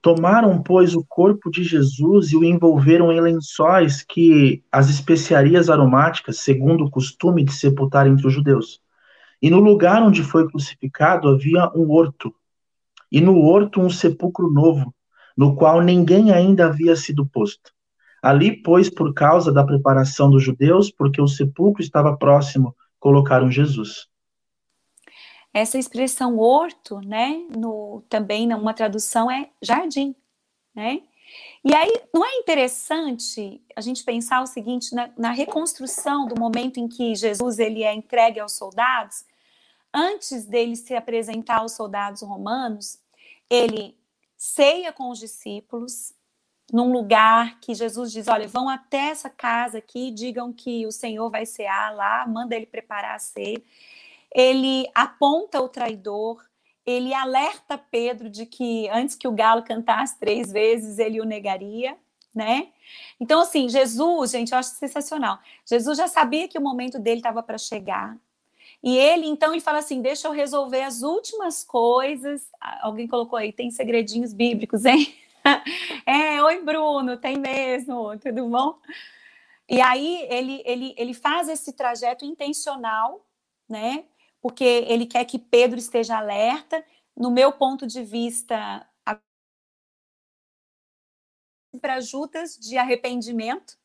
[0.04, 6.40] Tomaram, pois, o corpo de Jesus e o envolveram em lençóis que as especiarias aromáticas,
[6.40, 8.82] segundo o costume de sepultar entre os judeus.
[9.42, 12.36] E no lugar onde foi crucificado havia um horto,
[13.10, 14.94] e no horto um sepulcro novo,
[15.38, 17.72] no qual ninguém ainda havia sido posto.
[18.22, 24.10] Ali, pois, por causa da preparação dos judeus, porque o sepulcro estava próximo, colocaram Jesus.
[25.54, 30.16] Essa expressão horto, né, no, também numa tradução é jardim,
[30.74, 31.02] né?
[31.64, 36.80] E aí, não é interessante a gente pensar o seguinte, na, na reconstrução do momento
[36.80, 39.26] em que Jesus ele é entregue aos soldados,
[39.94, 43.00] antes dele se apresentar aos soldados romanos,
[43.50, 43.98] ele
[44.38, 46.14] ceia com os discípulos,
[46.72, 51.30] num lugar que Jesus diz: olha, vão até essa casa aqui, digam que o Senhor
[51.30, 53.62] vai cear lá, manda ele preparar a ceia.
[54.34, 56.44] Ele aponta o traidor,
[56.86, 61.98] ele alerta Pedro de que antes que o galo cantasse três vezes, ele o negaria,
[62.34, 62.70] né?
[63.20, 65.40] Então, assim, Jesus, gente, eu acho sensacional.
[65.66, 68.18] Jesus já sabia que o momento dele estava para chegar.
[68.82, 72.50] E ele, então, ele fala assim: deixa eu resolver as últimas coisas.
[72.82, 75.16] Alguém colocou aí, tem segredinhos bíblicos, hein?
[76.06, 78.78] é, oi, Bruno, tem mesmo, tudo bom?
[79.70, 83.26] E aí ele, ele, ele faz esse trajeto intencional,
[83.70, 84.04] né?
[84.44, 86.86] Porque ele quer que Pedro esteja alerta.
[87.18, 88.88] No meu ponto de vista,
[91.82, 93.80] para Judas de arrependimento,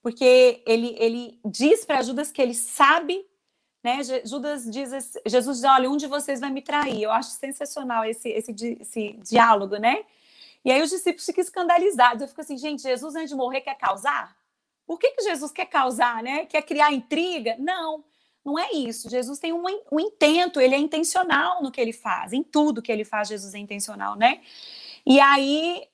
[0.00, 3.28] porque ele, ele diz para Judas que ele sabe
[3.82, 3.98] né?
[4.24, 4.90] Judas diz,
[5.26, 7.02] Jesus diz, olha, um de vocês vai me trair.
[7.02, 10.04] Eu acho sensacional esse, esse, esse diálogo, né?
[10.64, 12.20] E aí os discípulos ficam escandalizados.
[12.20, 14.36] Eu fico assim, gente, Jesus antes de morrer quer causar?
[14.86, 16.44] Por que, que Jesus quer causar, né?
[16.46, 17.56] Quer criar intriga?
[17.58, 18.04] Não,
[18.44, 19.10] não é isso.
[19.10, 22.32] Jesus tem um, um intento, ele é intencional no que ele faz.
[22.32, 24.40] Em tudo que ele faz, Jesus é intencional, né?
[25.06, 25.86] E aí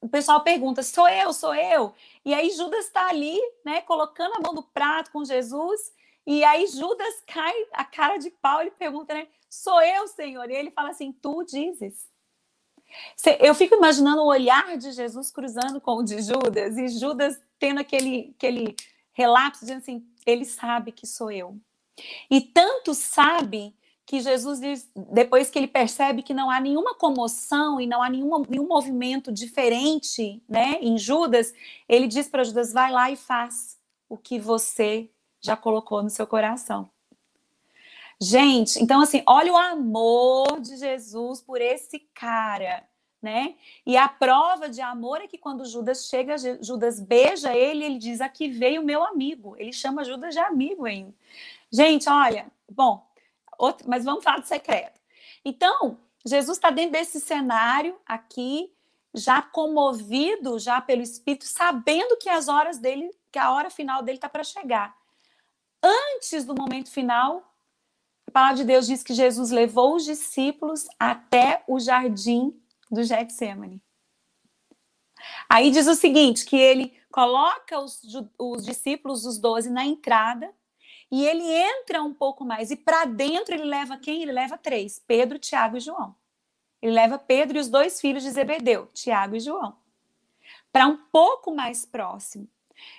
[0.00, 1.92] o pessoal pergunta, sou eu, sou eu?
[2.24, 5.92] E aí Judas está ali, né, colocando a mão no prato com Jesus
[6.30, 9.28] e aí Judas cai a cara de pau, ele pergunta, né?
[9.48, 10.50] Sou eu, Senhor?
[10.50, 12.06] E ele fala assim: Tu dizes.
[13.40, 17.80] Eu fico imaginando o olhar de Jesus cruzando com o de Judas e Judas tendo
[17.80, 18.76] aquele, aquele
[19.14, 21.58] relapso dizendo assim: Ele sabe que sou eu.
[22.30, 23.74] E tanto sabe
[24.08, 28.08] que Jesus diz, depois que ele percebe que não há nenhuma comoção e não há
[28.08, 31.52] nenhuma, nenhum movimento diferente né, em Judas,
[31.86, 35.10] ele diz para Judas: vai lá e faz o que você
[35.42, 36.88] já colocou no seu coração.
[38.18, 42.82] Gente, então assim, olha o amor de Jesus por esse cara,
[43.22, 43.54] né?
[43.86, 48.20] E a prova de amor é que quando Judas chega, Judas beija ele, ele diz:
[48.20, 49.54] "Aqui veio meu amigo".
[49.56, 51.14] Ele chama Judas de amigo ainda.
[51.70, 53.06] Gente, olha, bom,
[53.58, 55.00] outro, mas vamos falar do secreto.
[55.44, 58.72] Então, Jesus está dentro desse cenário aqui,
[59.14, 64.18] já comovido já pelo Espírito, sabendo que as horas dele, que a hora final dele
[64.18, 64.98] está para chegar
[65.82, 67.54] antes do momento final,
[68.26, 72.54] a palavra de Deus diz que Jesus levou os discípulos até o jardim
[72.90, 73.80] do Getsemane.
[75.48, 78.02] Aí diz o seguinte, que ele coloca os,
[78.38, 80.52] os discípulos, os doze, na entrada,
[81.10, 84.22] e ele entra um pouco mais, e para dentro ele leva quem?
[84.22, 86.14] Ele leva três, Pedro, Tiago e João.
[86.80, 89.76] Ele leva Pedro e os dois filhos de Zebedeu, Tiago e João,
[90.72, 92.48] para um pouco mais próximo.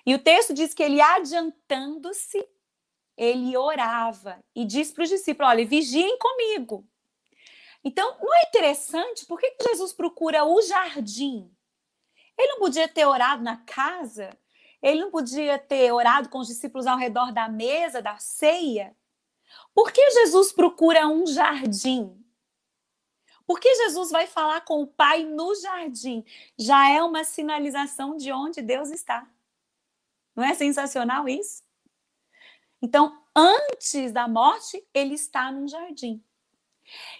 [0.06, 2.46] E o texto diz que ele, adiantando-se,
[3.16, 6.86] ele orava e diz para os discípulos: olha, vigiem comigo.
[7.84, 9.26] Então, não é interessante?
[9.26, 11.50] Por que Jesus procura o jardim?
[12.38, 14.38] Ele não podia ter orado na casa?
[14.82, 18.96] Ele não podia ter orado com os discípulos ao redor da mesa, da ceia?
[19.74, 22.16] Por que Jesus procura um jardim?
[23.46, 26.24] Por que Jesus vai falar com o Pai no jardim?
[26.58, 29.28] Já é uma sinalização de onde Deus está.
[30.36, 31.64] Não é sensacional isso?
[32.82, 36.24] Então, antes da morte, ele está num jardim.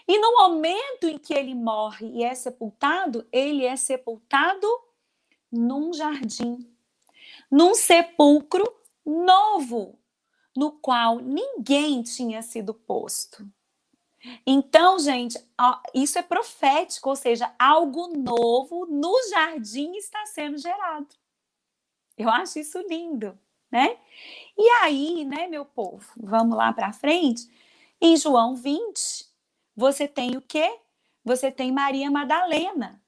[0.06, 4.66] E no momento em que ele morre e é sepultado, ele é sepultado
[5.50, 6.69] num jardim,
[7.50, 8.64] num sepulcro
[9.04, 9.98] novo,
[10.56, 13.46] no qual ninguém tinha sido posto.
[14.46, 15.38] Então, gente,
[15.94, 21.08] isso é profético, ou seja, algo novo no jardim está sendo gerado.
[22.16, 23.38] Eu acho isso lindo
[23.70, 23.98] né?
[24.58, 27.48] E aí, né, meu povo, vamos lá para frente.
[28.00, 29.26] Em João 20,
[29.76, 30.78] você tem o quê?
[31.24, 33.00] Você tem Maria Madalena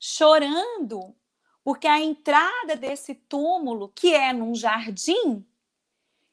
[0.00, 1.14] chorando,
[1.68, 5.46] porque a entrada desse túmulo, que é num jardim,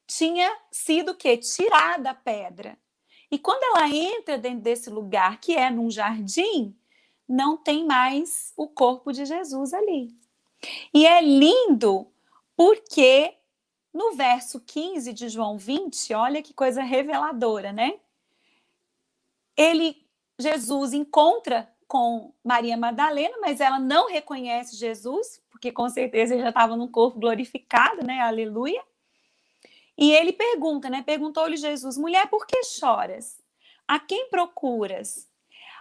[0.07, 2.79] tinha sido que tirada a pedra.
[3.29, 6.73] E quando ela entra dentro desse lugar, que é num jardim,
[7.27, 10.17] não tem mais o corpo de Jesus ali.
[10.93, 12.09] E é lindo
[12.55, 13.37] porque
[13.93, 17.99] no verso 15 de João 20, olha que coisa reveladora, né?
[19.57, 20.01] Ele
[20.39, 26.49] Jesus encontra com Maria Madalena, mas ela não reconhece Jesus, porque com certeza ele já
[26.49, 28.19] estava num corpo glorificado, né?
[28.19, 28.83] Aleluia.
[29.97, 31.01] E ele pergunta, né?
[31.03, 33.41] Perguntou-lhe Jesus: mulher, por que choras?
[33.87, 35.31] A quem procuras?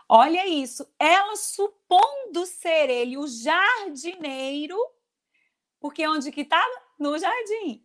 [0.08, 0.88] Olha isso.
[1.00, 4.78] Ela, supondo ser ele o jardineiro,
[5.80, 6.80] porque onde que estava?
[6.96, 7.84] No jardim.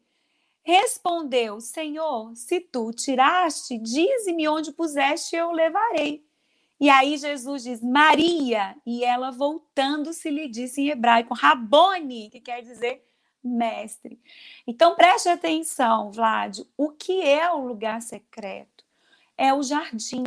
[0.62, 6.29] Respondeu: Senhor, se tu tiraste, dize-me onde puseste, eu levarei.
[6.80, 12.62] E aí Jesus diz Maria, e ela voltando-se lhe disse em hebraico Rabone, que quer
[12.62, 13.06] dizer
[13.44, 14.22] mestre.
[14.66, 18.86] Então preste atenção, Vlad, o que é o lugar secreto?
[19.38, 20.24] É o jardim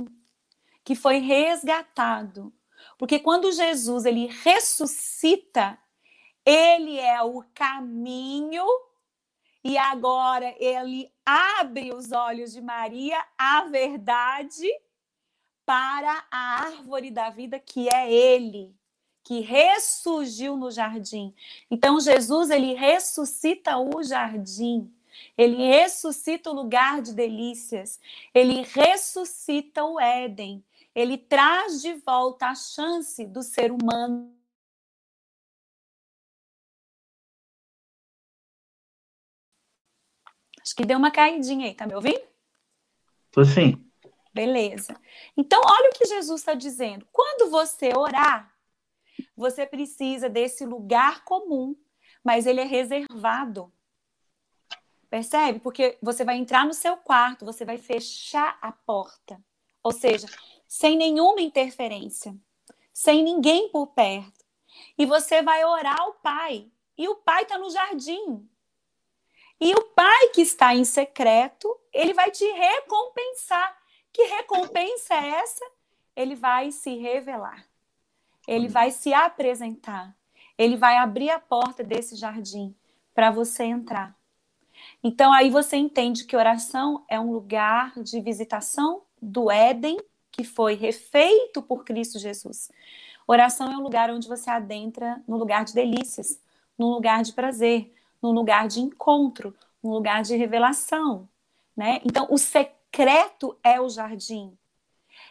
[0.84, 2.52] que foi resgatado.
[2.98, 5.78] Porque quando Jesus ele ressuscita,
[6.44, 8.66] ele é o caminho
[9.64, 14.68] e agora ele abre os olhos de Maria à verdade
[15.72, 18.76] para a árvore da vida que é ele
[19.24, 21.34] que ressurgiu no jardim.
[21.70, 24.92] Então Jesus ele ressuscita o jardim.
[25.34, 27.98] Ele ressuscita o lugar de delícias.
[28.34, 30.62] Ele ressuscita o Éden.
[30.94, 34.30] Ele traz de volta a chance do ser humano
[40.60, 42.22] Acho que deu uma caidinha aí, tá me ouvindo?
[43.32, 43.91] Tô sim.
[44.32, 44.98] Beleza.
[45.36, 47.06] Então, olha o que Jesus está dizendo.
[47.12, 48.52] Quando você orar,
[49.36, 51.76] você precisa desse lugar comum,
[52.24, 53.72] mas ele é reservado.
[55.10, 55.60] Percebe?
[55.60, 59.42] Porque você vai entrar no seu quarto, você vai fechar a porta.
[59.82, 60.26] Ou seja,
[60.66, 62.34] sem nenhuma interferência,
[62.94, 64.42] sem ninguém por perto.
[64.96, 66.70] E você vai orar ao Pai.
[66.96, 68.48] E o Pai está no jardim.
[69.60, 73.81] E o Pai que está em secreto, ele vai te recompensar.
[74.12, 75.64] Que recompensa é essa?
[76.14, 77.66] Ele vai se revelar
[78.46, 80.16] ele vai se apresentar,
[80.58, 82.74] ele vai abrir a porta desse jardim
[83.14, 84.16] para você entrar.
[85.02, 89.98] Então aí você entende que oração é um lugar de visitação do Éden
[90.30, 92.70] que foi refeito por Cristo Jesus.
[93.26, 96.40] Oração é um lugar onde você adentra no lugar de delícias,
[96.76, 101.28] num lugar de prazer, num lugar de encontro, num lugar de revelação,
[101.76, 102.00] né?
[102.04, 102.81] Então o secreto
[103.62, 104.56] é o jardim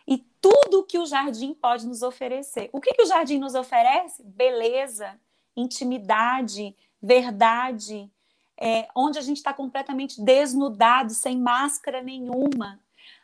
[0.08, 2.70] e tudo que o jardim pode nos oferecer.
[2.74, 4.24] O que, que o jardim nos oferece?
[4.24, 5.20] Beleza,
[5.56, 8.12] intimidade, verdade,
[8.58, 12.80] é, onde a gente está completamente desnudado, sem máscara nenhuma,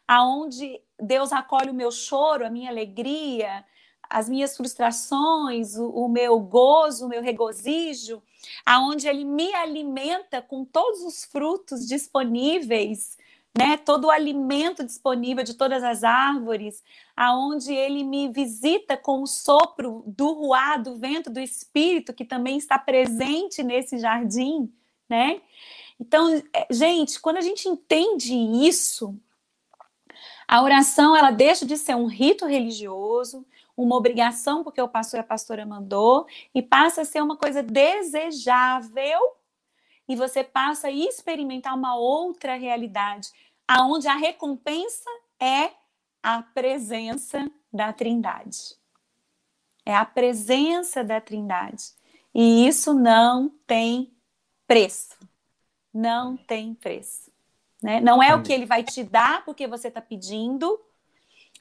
[0.08, 3.66] aonde Deus acolhe o meu choro, a minha alegria,
[4.10, 8.24] as minhas frustrações, o, o, meu gozo, o meu regozijo,
[8.66, 13.18] aonde ele me alimenta com todos os frutos disponíveis
[13.58, 16.84] né, todo o alimento disponível de todas as árvores,
[17.16, 22.58] aonde ele me visita com o sopro do ruá, do vento do espírito que também
[22.58, 24.72] está presente nesse jardim,
[25.10, 25.42] né?
[26.00, 29.20] Então, é, gente, quando a gente entende isso,
[30.48, 33.44] a oração ela deixa de ser um rito religioso,
[33.76, 37.64] uma obrigação porque o pastor e a pastora mandou e passa a ser uma coisa
[37.64, 39.20] desejável
[40.08, 43.30] e você passa a experimentar uma outra realidade
[43.68, 45.10] aonde a recompensa
[45.40, 45.72] é
[46.24, 48.76] a presença da Trindade.
[49.86, 51.92] É a presença da Trindade.
[52.34, 54.14] E isso não tem
[54.66, 55.18] preço.
[55.94, 57.32] Não tem preço.
[57.82, 58.00] Né?
[58.00, 60.80] Não é o que ele vai te dar porque você está pedindo,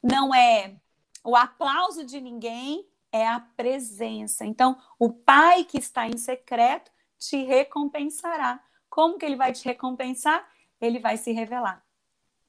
[0.03, 0.75] não é
[1.23, 4.45] o aplauso de ninguém, é a presença.
[4.45, 8.63] Então, o Pai que está em secreto te recompensará.
[8.89, 10.47] Como que ele vai te recompensar?
[10.81, 11.86] Ele vai se revelar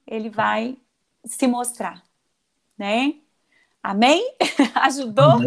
[0.08, 0.76] ele vai
[1.24, 2.02] se mostrar,
[2.76, 3.14] né?
[3.82, 4.22] Amém?
[4.74, 5.38] Ajudou?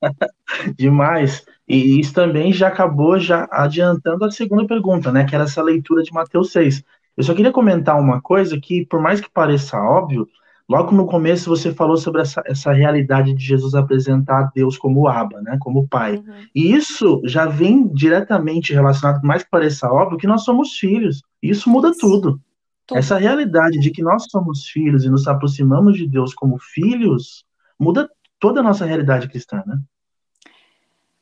[0.76, 1.44] Demais.
[1.68, 5.24] E isso também já acabou já adiantando a segunda pergunta, né?
[5.24, 6.82] Que era essa leitura de Mateus 6.
[7.16, 10.26] Eu só queria comentar uma coisa que, por mais que pareça óbvio,
[10.68, 15.40] logo no começo você falou sobre essa, essa realidade de Jesus apresentar Deus como Abba,
[15.40, 15.56] né?
[15.60, 16.16] Como Pai.
[16.16, 16.34] Uhum.
[16.54, 21.22] E isso já vem diretamente relacionado, por mais que pareça óbvio, que nós somos filhos.
[21.42, 22.00] E isso muda isso.
[22.00, 22.40] tudo.
[22.86, 22.98] Tudo.
[22.98, 27.44] Essa realidade de que nós somos filhos e nos aproximamos de Deus como filhos
[27.78, 29.80] muda toda a nossa realidade cristã, né?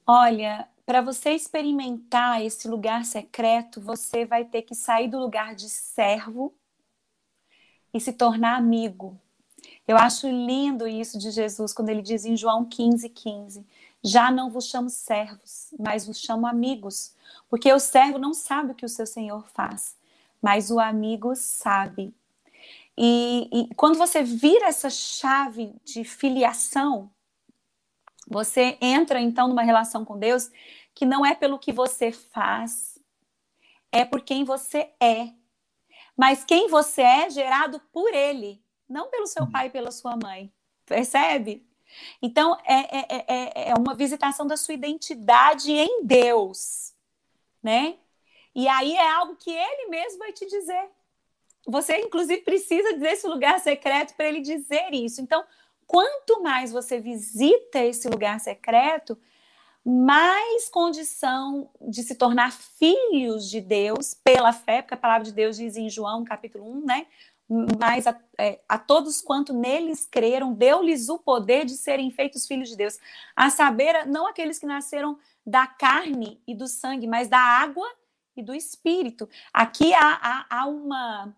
[0.07, 5.69] Olha, para você experimentar esse lugar secreto, você vai ter que sair do lugar de
[5.69, 6.53] servo
[7.95, 9.19] e se tornar amigo.
[9.87, 13.65] Eu acho lindo isso de Jesus quando ele diz em João 15, 15:
[14.03, 17.15] Já não vos chamo servos, mas vos chamo amigos,
[17.49, 19.97] porque o servo não sabe o que o seu senhor faz,
[20.43, 22.13] mas o amigo sabe.
[22.99, 27.11] E, e quando você vira essa chave de filiação,
[28.29, 30.51] você entra então numa relação com Deus
[30.95, 32.99] que não é pelo que você faz,
[33.91, 35.33] é por quem você é.
[36.17, 40.53] Mas quem você é gerado por Ele, não pelo seu pai e pela sua mãe.
[40.85, 41.67] Percebe?
[42.21, 46.95] Então, é, é, é, é uma visitação da sua identidade em Deus,
[47.63, 47.99] né?
[48.55, 50.91] E aí é algo que Ele mesmo vai te dizer.
[51.67, 55.21] Você, inclusive, precisa desse lugar secreto para Ele dizer isso.
[55.21, 55.45] Então,
[55.87, 59.19] quanto mais você visita esse lugar secreto,
[59.85, 65.57] mais condição de se tornar filhos de Deus pela fé, porque a palavra de Deus
[65.57, 67.07] diz em João capítulo 1, né?
[67.79, 72.69] Mas a, é, a todos quanto neles creram, deu-lhes o poder de serem feitos filhos
[72.69, 72.99] de Deus.
[73.37, 77.87] A saber, não aqueles que nasceram da carne e do sangue, mas da água
[78.37, 79.29] e do espírito.
[79.53, 81.37] Aqui há, há, há uma,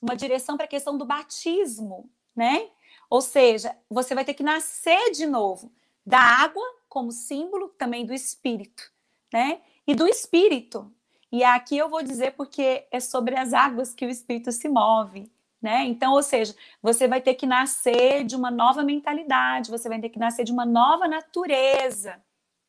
[0.00, 2.68] uma direção para a questão do batismo, né?
[3.10, 5.72] Ou seja, você vai ter que nascer de novo
[6.04, 8.90] da água como símbolo também do espírito,
[9.32, 9.60] né?
[9.86, 10.92] E do espírito.
[11.30, 15.30] E aqui eu vou dizer porque é sobre as águas que o espírito se move,
[15.60, 15.84] né?
[15.84, 20.08] Então, ou seja, você vai ter que nascer de uma nova mentalidade, você vai ter
[20.08, 22.22] que nascer de uma nova natureza,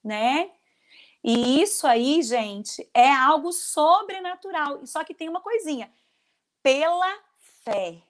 [0.04, 0.52] né?
[1.24, 4.86] E isso aí, gente, é algo sobrenatural.
[4.86, 5.92] Só que tem uma coisinha:
[6.64, 7.18] pela
[7.64, 8.02] fé.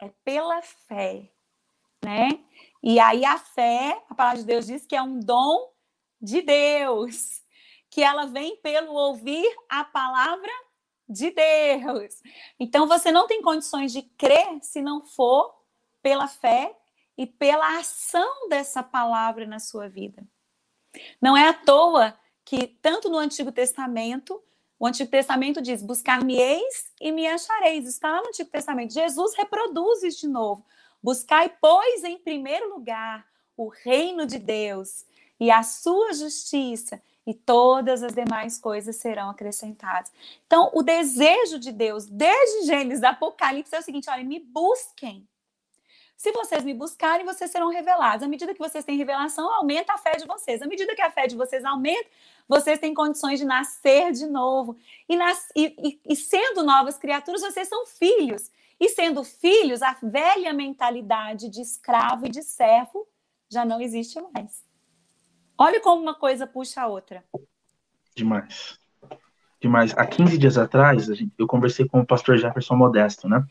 [0.00, 1.30] É pela fé,
[2.04, 2.28] né?
[2.82, 5.72] E aí a fé, a palavra de Deus diz que é um dom
[6.20, 7.40] de Deus,
[7.88, 10.50] que ela vem pelo ouvir a palavra
[11.08, 12.20] de Deus.
[12.58, 15.54] Então você não tem condições de crer se não for
[16.02, 16.76] pela fé
[17.16, 20.26] e pela ação dessa palavra na sua vida.
[21.20, 22.14] Não é à toa
[22.44, 24.42] que tanto no Antigo Testamento,
[24.78, 27.86] o Antigo Testamento diz: "Buscar-me-eis e me achareis".
[27.86, 28.92] Está lá no Antigo Testamento.
[28.92, 30.64] Jesus reproduz isso de novo.
[31.02, 33.26] Buscai, pois, em primeiro lugar
[33.56, 35.04] o reino de Deus
[35.38, 40.10] e a sua justiça, e todas as demais coisas serão acrescentadas.
[40.46, 45.26] Então, o desejo de Deus, desde Gênesis, Apocalipse, é o seguinte: olha, me busquem.
[46.22, 48.22] Se vocês me buscarem, vocês serão revelados.
[48.22, 50.62] À medida que vocês têm revelação, aumenta a fé de vocês.
[50.62, 52.08] À medida que a fé de vocês aumenta,
[52.48, 54.76] vocês têm condições de nascer de novo.
[55.08, 58.52] E, nas, e, e, e sendo novas criaturas, vocês são filhos.
[58.78, 63.04] E sendo filhos, a velha mentalidade de escravo e de servo
[63.48, 64.64] já não existe mais.
[65.58, 67.24] Olha como uma coisa puxa a outra.
[68.14, 68.78] Demais.
[69.62, 69.94] Demais.
[69.96, 71.08] Há 15 dias atrás,
[71.38, 73.44] eu conversei com o pastor Jefferson Modesto, né?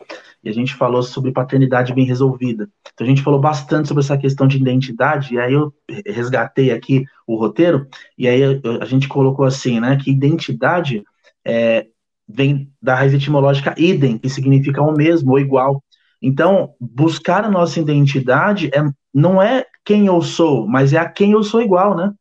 [0.44, 2.70] E a gente falou sobre paternidade bem resolvida.
[2.94, 5.74] Então a gente falou bastante sobre essa questão de identidade, e aí eu
[6.06, 7.88] resgatei aqui o roteiro,
[8.18, 8.42] e aí
[8.82, 9.96] a gente colocou assim, né?
[9.96, 11.02] Que identidade
[11.46, 11.88] é,
[12.28, 15.82] vem da raiz etimológica idem, que significa o mesmo ou igual.
[16.22, 18.84] Então, buscar a nossa identidade é,
[19.14, 22.14] não é quem eu sou, mas é a quem eu sou igual, né?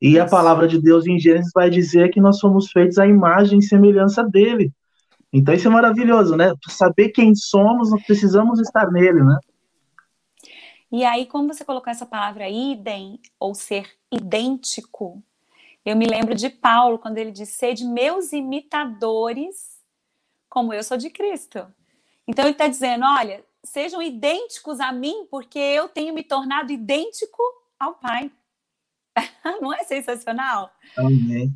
[0.00, 3.58] E a palavra de Deus em Gênesis vai dizer que nós somos feitos à imagem
[3.58, 4.72] e semelhança dele.
[5.32, 6.54] Então isso é maravilhoso, né?
[6.68, 9.38] Saber quem somos, nós precisamos estar nele, né?
[10.90, 15.22] E aí, como você colocou essa palavra idem, ou ser idêntico,
[15.84, 19.80] eu me lembro de Paulo, quando ele diz: Sede meus imitadores,
[20.48, 21.66] como eu sou de Cristo.
[22.26, 27.42] Então, ele está dizendo: olha, sejam idênticos a mim, porque eu tenho me tornado idêntico
[27.78, 28.30] ao Pai.
[29.60, 30.70] Não é sensacional?
[30.96, 31.54] Amém.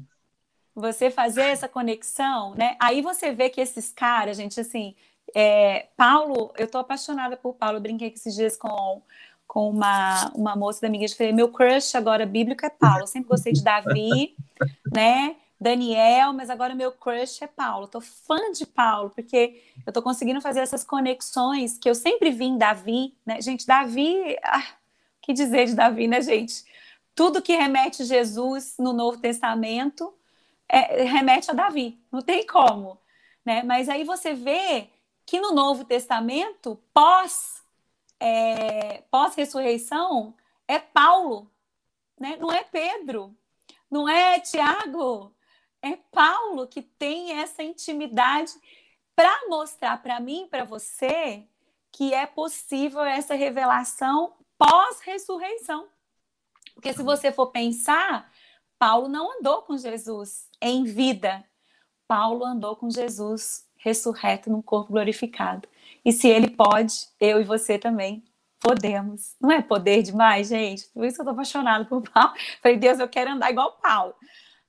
[0.74, 2.76] Você fazer essa conexão, né?
[2.80, 4.94] Aí você vê que esses caras, gente, assim,
[5.34, 9.02] é, Paulo, eu tô apaixonada por Paulo, eu brinquei esses dias com
[9.50, 13.06] com uma, uma moça da minha igreja, falei, meu crush agora bíblico é Paulo, eu
[13.08, 14.36] sempre gostei de Davi,
[14.94, 20.00] né, Daniel, mas agora meu crush é Paulo, tô fã de Paulo, porque eu tô
[20.02, 25.20] conseguindo fazer essas conexões que eu sempre vi em Davi, né, gente, Davi, ah, o
[25.20, 26.64] que dizer de Davi, né, gente,
[27.20, 30.14] tudo que remete Jesus no Novo Testamento
[30.66, 32.98] é, remete a Davi, não tem como,
[33.44, 34.88] né, mas aí você vê
[35.26, 37.62] que no Novo Testamento, pós
[38.18, 40.34] é, pós-ressurreição
[40.66, 41.50] é Paulo,
[42.18, 42.38] né?
[42.40, 43.36] não é Pedro,
[43.90, 45.36] não é Tiago,
[45.82, 48.54] é Paulo que tem essa intimidade
[49.14, 51.46] para mostrar para mim, para você,
[51.92, 55.86] que é possível essa revelação pós-ressurreição.
[56.81, 58.31] Porque se você for pensar,
[58.78, 61.45] Paulo não andou com Jesus em vida.
[62.09, 65.68] Paulo andou com Jesus ressurreto num corpo glorificado.
[66.03, 68.24] E se ele pode, eu e você também
[68.59, 69.37] podemos.
[69.39, 70.89] Não é poder demais, gente?
[70.95, 72.33] Por isso que eu tô apaixonada por Paulo.
[72.62, 74.14] Falei, Deus, eu quero andar igual Paulo.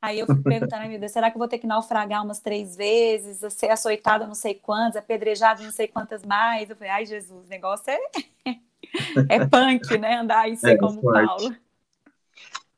[0.01, 2.75] Aí eu fico perguntando, meu Deus, será que eu vou ter que naufragar umas três
[2.75, 6.69] vezes, ser açoitada não sei quantas, apedrejada não sei quantas mais?
[6.69, 7.99] Eu falei, ai, Jesus, o negócio é,
[9.29, 10.17] é punk, né?
[10.17, 11.25] Andar e ser é como forte.
[11.25, 11.70] Paulo.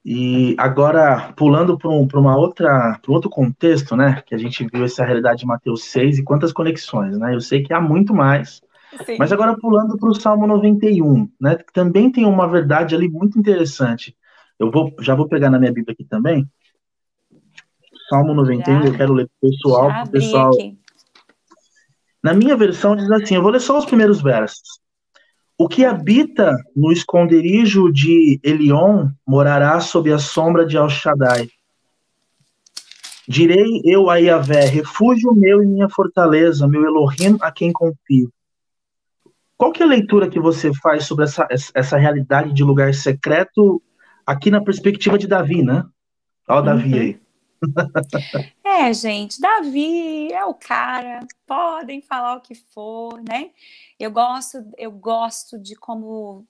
[0.05, 4.21] E agora, pulando para um, uma outra, um outro contexto, né?
[4.25, 7.33] Que a gente viu essa realidade de Mateus 6 e quantas conexões, né?
[7.33, 8.61] Eu sei que há muito mais.
[9.05, 9.15] Sim.
[9.17, 11.55] Mas agora pulando para o Salmo 91, né?
[11.55, 14.15] Que também tem uma verdade ali muito interessante.
[14.59, 16.45] Eu vou, já vou pegar na minha Bíblia aqui também.
[18.09, 20.53] Salmo 91, já, eu quero ler pro pessoal, pro pessoal.
[20.53, 20.77] Aqui.
[22.21, 24.82] Na minha versão diz assim, eu vou ler só os primeiros versos.
[25.57, 31.49] O que habita no esconderijo de Elion morará sob a sombra de El-Shaddai.
[33.27, 38.31] Direi eu a Yahvé, refúgio meu e minha fortaleza, meu Elohim a quem confio.
[39.55, 43.81] Qual que é a leitura que você faz sobre essa, essa realidade de lugar secreto
[44.25, 45.85] aqui na perspectiva de Davi, né?
[46.47, 46.99] Olha o Davi uhum.
[46.99, 47.22] aí.
[48.63, 53.51] É, gente, Davi é o cara, podem falar o que for, né?
[53.99, 56.45] Eu gosto, eu gosto de como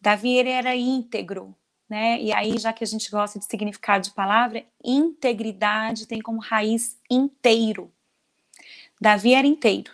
[0.00, 1.54] Davi ele era íntegro,
[1.88, 2.20] né?
[2.20, 6.98] E aí, já que a gente gosta de significado de palavra, integridade tem como raiz
[7.10, 7.92] inteiro.
[9.00, 9.92] Davi era inteiro,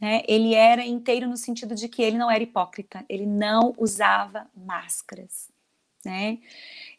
[0.00, 0.22] né?
[0.26, 5.51] Ele era inteiro no sentido de que ele não era hipócrita, ele não usava máscaras,
[6.04, 6.38] né?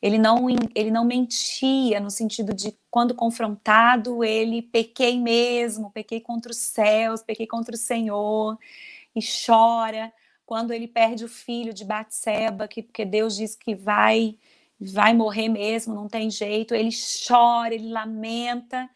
[0.01, 6.51] Ele não, ele não mentia no sentido de quando confrontado, ele pequei mesmo, pequei contra
[6.51, 8.57] os céus, pequei contra o Senhor,
[9.15, 10.11] e chora.
[10.45, 14.37] Quando ele perde o filho de Batseba, que porque Deus diz que vai
[14.79, 16.89] vai morrer mesmo, não tem jeito, ele
[17.25, 18.89] chora, ele lamenta.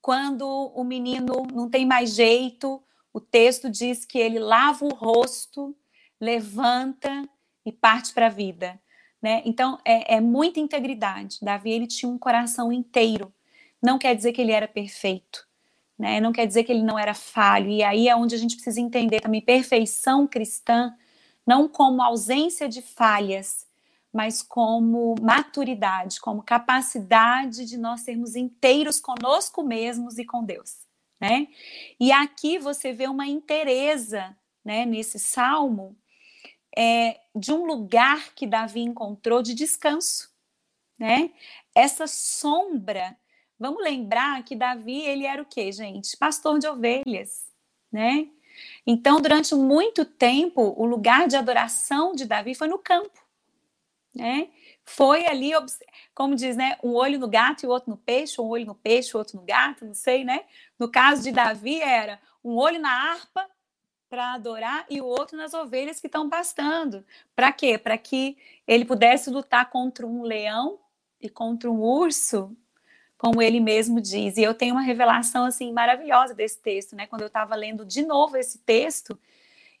[0.00, 2.82] Quando o menino não tem mais jeito,
[3.12, 5.76] o texto diz que ele lava o rosto,
[6.20, 7.28] levanta
[7.64, 8.80] e parte para a vida.
[9.20, 9.42] Né?
[9.44, 11.38] Então, é, é muita integridade.
[11.42, 13.32] Davi, ele tinha um coração inteiro.
[13.82, 15.46] Não quer dizer que ele era perfeito,
[15.98, 16.20] né?
[16.20, 17.70] Não quer dizer que ele não era falho.
[17.70, 20.94] E aí é onde a gente precisa entender também perfeição cristã,
[21.46, 23.66] não como ausência de falhas,
[24.12, 30.78] mas como maturidade, como capacidade de nós sermos inteiros conosco mesmos e com Deus,
[31.20, 31.48] né?
[32.00, 35.94] E aqui você vê uma inteireza, né, nesse salmo,
[36.76, 40.30] é, de um lugar que Davi encontrou de descanso,
[40.98, 41.30] né?
[41.74, 43.16] Essa sombra.
[43.58, 46.16] Vamos lembrar que Davi ele era o quê, gente?
[46.18, 47.46] Pastor de ovelhas,
[47.90, 48.28] né?
[48.86, 53.18] Então, durante muito tempo, o lugar de adoração de Davi foi no campo,
[54.14, 54.48] né?
[54.84, 55.50] Foi ali,
[56.14, 56.78] como diz, né?
[56.82, 59.36] Um olho no gato e o outro no peixe, um olho no peixe, o outro
[59.38, 60.44] no gato, não sei, né?
[60.78, 63.48] No caso de Davi, era um olho na harpa
[64.16, 67.04] para adorar e o outro nas ovelhas que estão pastando.
[67.34, 67.76] Para quê?
[67.76, 70.78] Para que ele pudesse lutar contra um leão
[71.20, 72.56] e contra um urso,
[73.18, 74.38] como ele mesmo diz.
[74.38, 77.06] E eu tenho uma revelação assim maravilhosa desse texto, né?
[77.06, 79.18] Quando eu estava lendo de novo esse texto,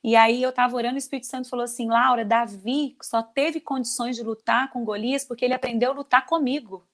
[0.04, 4.16] e aí eu estava orando, o Espírito Santo falou assim: Laura, Davi só teve condições
[4.16, 6.86] de lutar com Golias porque ele aprendeu a lutar comigo.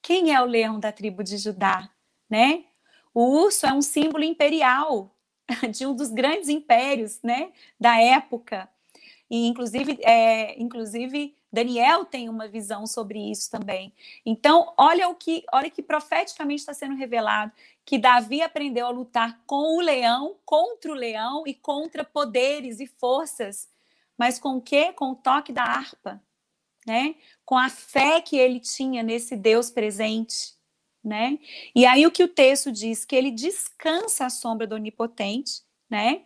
[0.00, 1.90] Quem é o leão da tribo de Judá,
[2.30, 2.66] né?
[3.12, 5.17] O urso é um símbolo imperial,
[5.70, 8.68] de um dos grandes impérios né, da época.
[9.30, 13.92] E, inclusive, é, inclusive, Daniel tem uma visão sobre isso também.
[14.24, 17.52] Então, olha o que, olha que profeticamente está sendo revelado,
[17.84, 22.86] que Davi aprendeu a lutar com o leão, contra o leão e contra poderes e
[22.86, 23.68] forças,
[24.16, 24.92] mas com o quê?
[24.92, 26.22] Com o toque da harpa,
[26.86, 27.14] né?
[27.44, 30.57] Com a fé que ele tinha nesse Deus presente
[31.08, 31.38] né?
[31.74, 36.22] E aí o que o texto diz que ele descansa à sombra do onipotente, né?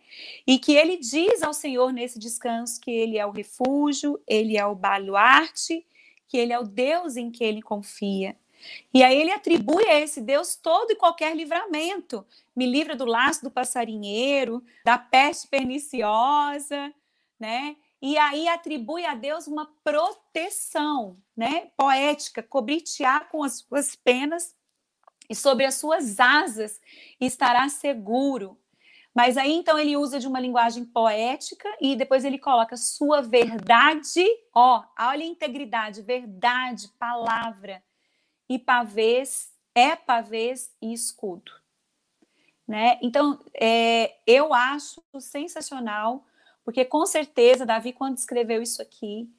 [0.47, 4.67] E que ele diz ao Senhor nesse descanso que ele é o refúgio, ele é
[4.67, 5.87] o baluarte,
[6.29, 8.37] que ele é o Deus em que ele confia.
[8.93, 12.25] E aí ele atribui a esse Deus todo e qualquer livramento.
[12.55, 16.93] Me livra do laço do passarinheiro, da peste perniciosa,
[17.39, 17.77] né?
[18.01, 21.71] E aí atribui a Deus uma proteção, né?
[21.77, 24.55] Poética, cobritear com as suas penas
[25.33, 26.79] e sobre as suas asas
[27.19, 28.59] estará seguro.
[29.15, 34.25] Mas aí então ele usa de uma linguagem poética e depois ele coloca sua verdade,
[34.55, 37.83] ó, olha a integridade, verdade, palavra
[38.47, 41.51] e pavês, é pavês e escudo.
[42.69, 42.99] Né?
[43.03, 46.27] Então, é, eu acho sensacional,
[46.63, 49.31] porque com certeza Davi, quando escreveu isso aqui,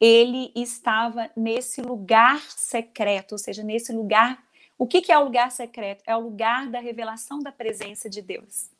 [0.00, 4.42] ele estava nesse lugar secreto, ou seja, nesse lugar.
[4.80, 6.02] O que, que é o lugar secreto?
[6.06, 8.70] É o lugar da revelação da presença de Deus.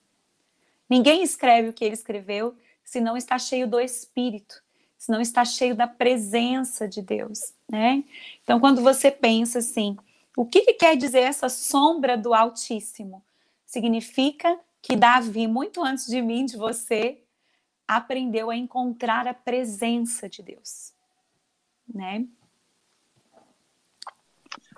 [0.88, 4.62] Ninguém escreve o que ele escreveu se não está cheio do Espírito,
[4.96, 8.02] se não está cheio da presença de Deus, né?
[8.42, 9.94] Então, quando você pensa assim,
[10.34, 13.22] o que, que quer dizer essa sombra do Altíssimo?
[13.66, 17.22] Significa que Davi, muito antes de mim, de você,
[17.86, 20.94] aprendeu a encontrar a presença de Deus
[21.94, 22.24] né?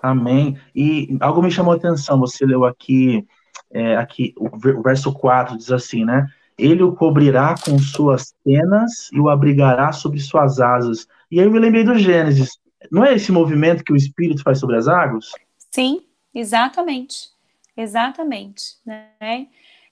[0.03, 0.59] Amém.
[0.75, 3.25] E algo me chamou a atenção, você leu aqui,
[3.71, 4.49] é, aqui o
[4.81, 6.27] verso 4 diz assim, né?
[6.57, 11.07] Ele o cobrirá com suas penas e o abrigará sob suas asas.
[11.31, 12.59] E aí eu me lembrei do Gênesis.
[12.91, 15.31] Não é esse movimento que o Espírito faz sobre as águas?
[15.71, 17.29] Sim, exatamente.
[17.75, 18.75] Exatamente.
[18.85, 19.47] Né?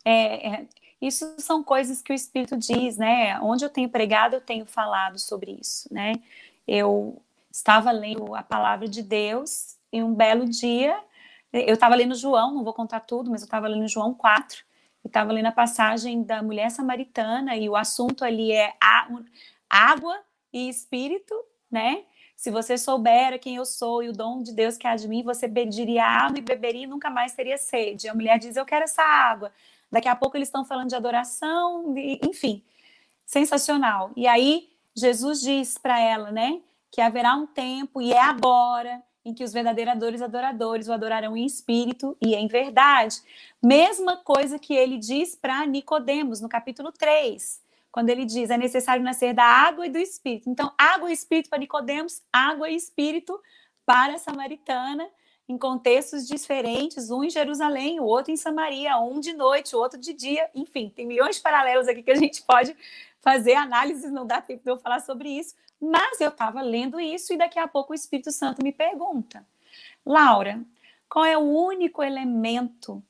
[0.05, 0.65] É, é,
[1.01, 3.39] isso são coisas que o Espírito diz, né?
[3.39, 6.13] Onde eu tenho pregado, eu tenho falado sobre isso, né?
[6.67, 10.97] eu estava lendo a palavra de Deus e um belo dia,
[11.51, 14.63] eu estava lendo João, não vou contar tudo, mas eu estava lendo João 4,
[15.03, 18.73] e estava lendo a passagem da mulher samaritana, e o assunto ali é
[19.69, 20.19] água
[20.53, 21.33] e espírito,
[21.69, 22.03] né?
[22.35, 25.21] Se você soubera quem eu sou e o dom de Deus que há de mim,
[25.21, 28.09] você pediria água e beberia e nunca mais teria sede.
[28.09, 29.51] A mulher diz: Eu quero essa água.
[29.91, 32.63] Daqui a pouco eles estão falando de adoração, enfim,
[33.25, 34.11] sensacional.
[34.15, 39.33] E aí Jesus diz para ela, né, que haverá um tempo e é agora em
[39.33, 43.17] que os verdadeiros adoradores o adorarão em espírito e em verdade.
[43.61, 47.61] Mesma coisa que ele diz para Nicodemos no capítulo 3,
[47.91, 50.49] quando ele diz: "É necessário nascer da água e do espírito".
[50.49, 53.39] Então, água e espírito para Nicodemos, água e espírito
[53.85, 55.07] para a samaritana,
[55.47, 59.99] em contextos diferentes, um em Jerusalém, o outro em Samaria, um de noite, o outro
[59.99, 62.75] de dia, enfim, tem milhões de paralelos aqui que a gente pode
[63.19, 67.33] fazer análise, não dá tempo de eu falar sobre isso, mas eu estava lendo isso
[67.33, 69.45] e daqui a pouco o Espírito Santo me pergunta:
[70.05, 70.61] Laura,
[71.09, 73.03] qual é o único elemento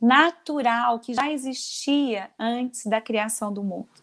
[0.00, 4.02] natural que já existia antes da criação do mundo?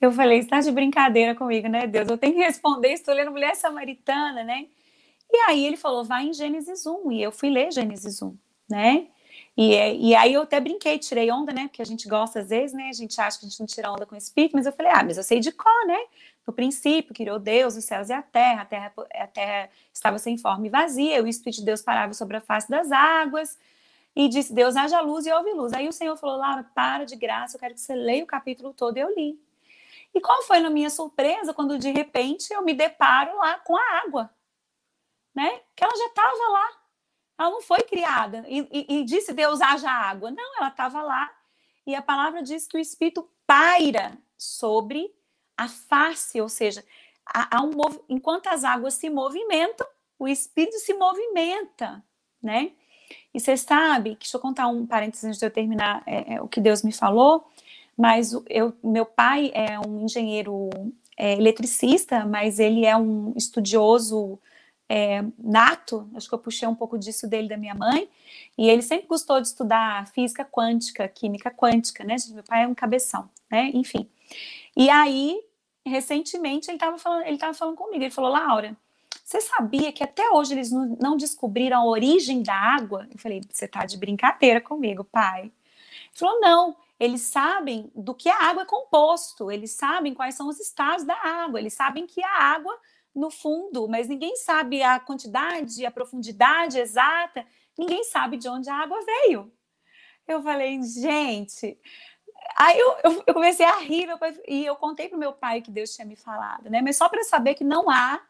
[0.00, 2.08] Eu falei, está de brincadeira comigo, né, Deus?
[2.08, 4.66] Eu tenho que responder, estou lendo Mulher Samaritana, né?
[5.30, 8.36] E aí ele falou, vai em Gênesis 1, e eu fui ler Gênesis 1,
[8.68, 9.08] né?
[9.56, 11.68] E, e aí eu até brinquei, tirei onda, né?
[11.68, 12.88] Porque a gente gosta às vezes, né?
[12.88, 14.90] A gente acha que a gente não tira onda com o espírito, mas eu falei,
[14.92, 15.98] ah, mas eu sei de cor, né?
[16.46, 20.36] No princípio, criou Deus os céus e a terra, a terra, a terra estava sem
[20.36, 23.58] forma e vazia, o Espírito de Deus parava sobre a face das águas,
[24.16, 25.72] e disse, Deus, haja luz e houve luz.
[25.72, 28.74] Aí o Senhor falou, Laura, para de graça, eu quero que você leia o capítulo
[28.74, 29.40] todo, e eu li.
[30.14, 34.02] E qual foi a minha surpresa quando de repente eu me deparo lá com a
[34.04, 34.30] água,
[35.34, 35.60] né?
[35.76, 36.68] Que ela já estava lá.
[37.38, 40.30] Ela não foi criada e, e, e disse Deus haja água.
[40.30, 41.32] Não, ela estava lá.
[41.86, 45.14] E a palavra diz que o Espírito paira sobre
[45.60, 46.82] a face, ou seja,
[47.26, 47.72] há, um
[48.08, 49.86] enquanto as águas se movimentam,
[50.18, 52.02] o Espírito se movimenta,
[52.42, 52.72] né?
[53.34, 56.48] E você sabe, deixa eu contar um parênteses antes de eu terminar é, é, o
[56.48, 57.46] que Deus me falou,
[57.94, 60.70] mas eu, meu pai é um engenheiro
[61.14, 64.38] é, eletricista, mas ele é um estudioso
[64.88, 68.08] é, nato, acho que eu puxei um pouco disso dele da minha mãe,
[68.56, 72.16] e ele sempre gostou de estudar física quântica, química quântica, né?
[72.30, 73.70] Meu pai é um cabeção, né?
[73.74, 74.08] Enfim.
[74.76, 75.38] E aí,
[75.86, 78.76] recentemente, ele estava falando, ele falando comigo, ele falou, Laura,
[79.24, 83.06] você sabia que até hoje eles não, descobriram a origem da água?
[83.12, 85.42] Eu falei, você tá de brincadeira comigo, pai.
[85.42, 85.52] Ele
[86.14, 90.58] falou, não, eles sabem do que a água é composto, eles sabem quais são os
[90.58, 92.76] estados da água, eles sabem que a água
[93.14, 97.44] no fundo, mas ninguém sabe a quantidade, a profundidade exata,
[97.76, 99.52] ninguém sabe de onde a água veio.
[100.26, 101.76] Eu falei, gente.
[102.56, 104.08] Aí eu, eu, eu comecei a rir
[104.46, 106.82] e eu contei para o meu pai que Deus tinha me falado, né?
[106.82, 108.20] Mas só para saber que não há,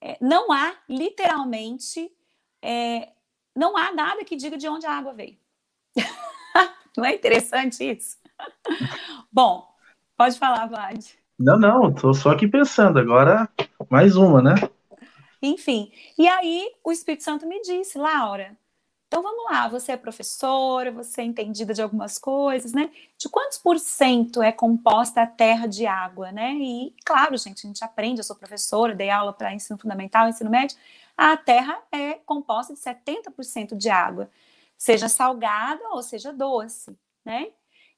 [0.00, 2.12] é, não há literalmente,
[2.62, 3.12] é,
[3.54, 5.38] não há nada que diga de onde a água veio.
[6.96, 8.18] não é interessante isso?
[9.32, 9.68] Bom,
[10.16, 11.04] pode falar, Vlad.
[11.38, 12.98] Não, não, tô só aqui pensando.
[12.98, 13.48] Agora,
[13.90, 14.54] mais uma, né?
[15.42, 15.92] Enfim.
[16.16, 18.56] E aí, o Espírito Santo me disse, Laura,
[19.14, 22.90] então vamos lá, você é professora, você é entendida de algumas coisas, né?
[23.16, 26.54] De quantos por cento é composta a terra de água, né?
[26.54, 30.50] E, claro, gente, a gente aprende, eu sou professora, dei aula para ensino fundamental, ensino
[30.50, 30.76] médio,
[31.16, 34.28] a terra é composta de 70% de água,
[34.76, 37.52] seja salgada ou seja doce, né?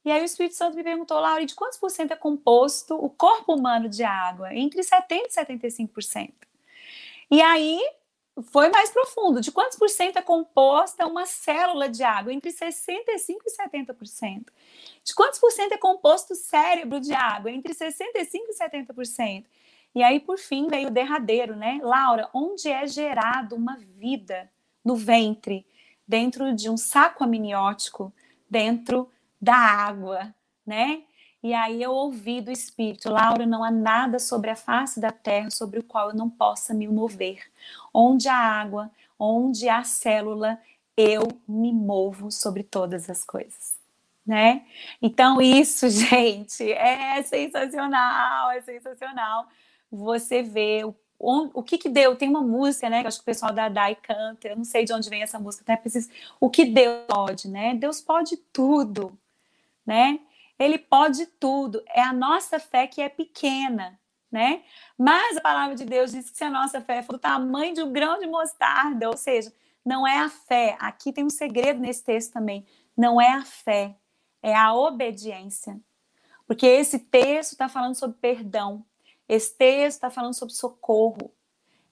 [0.04, 3.08] E aí o Espírito Santo me perguntou, Laura, de quantos por cento é composto o
[3.08, 4.54] corpo humano de água?
[4.54, 6.34] Entre 70% e 75%.
[7.30, 7.80] E aí
[8.42, 9.40] foi mais profundo.
[9.40, 12.32] De quantos por cento é composta uma célula de água?
[12.32, 14.46] Entre 65% e 70%.
[15.02, 17.50] De quantos por cento é composto o cérebro de água?
[17.50, 18.04] Entre 65%
[18.48, 19.44] e 70%.
[19.94, 21.80] E aí, por fim, veio o derradeiro, né?
[21.82, 24.50] Laura, onde é gerado uma vida
[24.84, 25.66] no ventre,
[26.06, 28.12] dentro de um saco amniótico,
[28.48, 29.10] dentro
[29.40, 30.34] da água,
[30.66, 31.02] né?
[31.46, 35.48] E aí eu ouvi do Espírito, Laura, não há nada sobre a face da terra
[35.48, 37.40] sobre o qual eu não possa me mover.
[37.94, 40.58] Onde há água, onde há célula,
[40.96, 43.76] eu me movo sobre todas as coisas.
[44.26, 44.66] Né?
[45.00, 49.46] Então, isso, gente, é sensacional, é sensacional.
[49.88, 50.96] Você vê o,
[51.54, 52.16] o, que que deu.
[52.16, 53.02] Tem uma música, né?
[53.02, 55.38] Que acho que o pessoal da DAI canta, eu não sei de onde vem essa
[55.38, 56.10] música, até preciso.
[56.40, 57.72] O que Deus pode, né?
[57.76, 59.16] Deus pode tudo,
[59.86, 60.18] né?
[60.58, 61.82] Ele pode tudo.
[61.88, 63.98] É a nossa fé que é pequena,
[64.30, 64.62] né?
[64.98, 67.82] Mas a palavra de Deus diz que se a nossa fé for do tamanho de
[67.82, 69.52] um grão de mostarda, ou seja,
[69.84, 70.76] não é a fé.
[70.80, 72.66] Aqui tem um segredo nesse texto também.
[72.96, 73.96] Não é a fé,
[74.42, 75.78] é a obediência.
[76.46, 78.84] Porque esse texto está falando sobre perdão.
[79.28, 81.32] Esse texto está falando sobre socorro.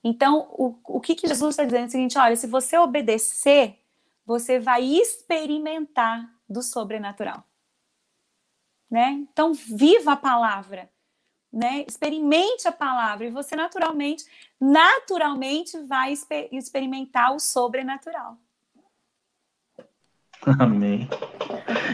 [0.03, 3.79] Então, o, o que, que Jesus está dizendo é o seguinte: olha, se você obedecer,
[4.25, 7.43] você vai experimentar do sobrenatural
[8.95, 9.25] né?
[9.29, 10.89] Então viva a palavra,
[11.51, 11.83] né?
[11.85, 14.23] Experimente a palavra e você naturalmente,
[14.59, 16.13] naturalmente vai
[16.49, 18.37] experimentar o sobrenatural.
[20.59, 21.09] Amém.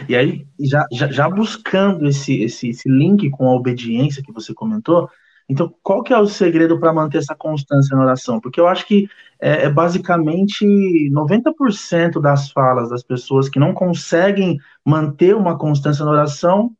[0.08, 4.54] E aí, já, já, já buscando esse, esse, esse link com a obediência que você
[4.54, 5.10] comentou,
[5.48, 8.40] então, qual que é o segredo para manter essa constância na oração?
[8.40, 9.08] Porque eu acho que
[9.40, 10.64] é, é basicamente
[11.10, 16.72] 90% das falas das pessoas que não conseguem manter uma constância na oração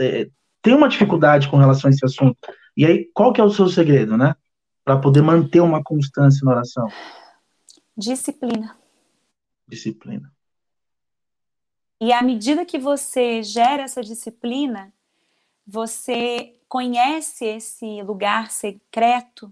[0.00, 0.30] é,
[0.62, 2.36] tem uma dificuldade com relação a esse assunto.
[2.76, 4.34] E aí, qual que é o seu segredo, né?
[4.84, 6.88] Para poder manter uma constância na oração?
[7.96, 8.76] Disciplina.
[9.68, 10.32] Disciplina.
[12.00, 14.92] E à medida que você gera essa disciplina,
[15.66, 19.50] você conhece esse lugar secreto,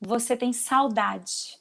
[0.00, 1.58] você tem saudade,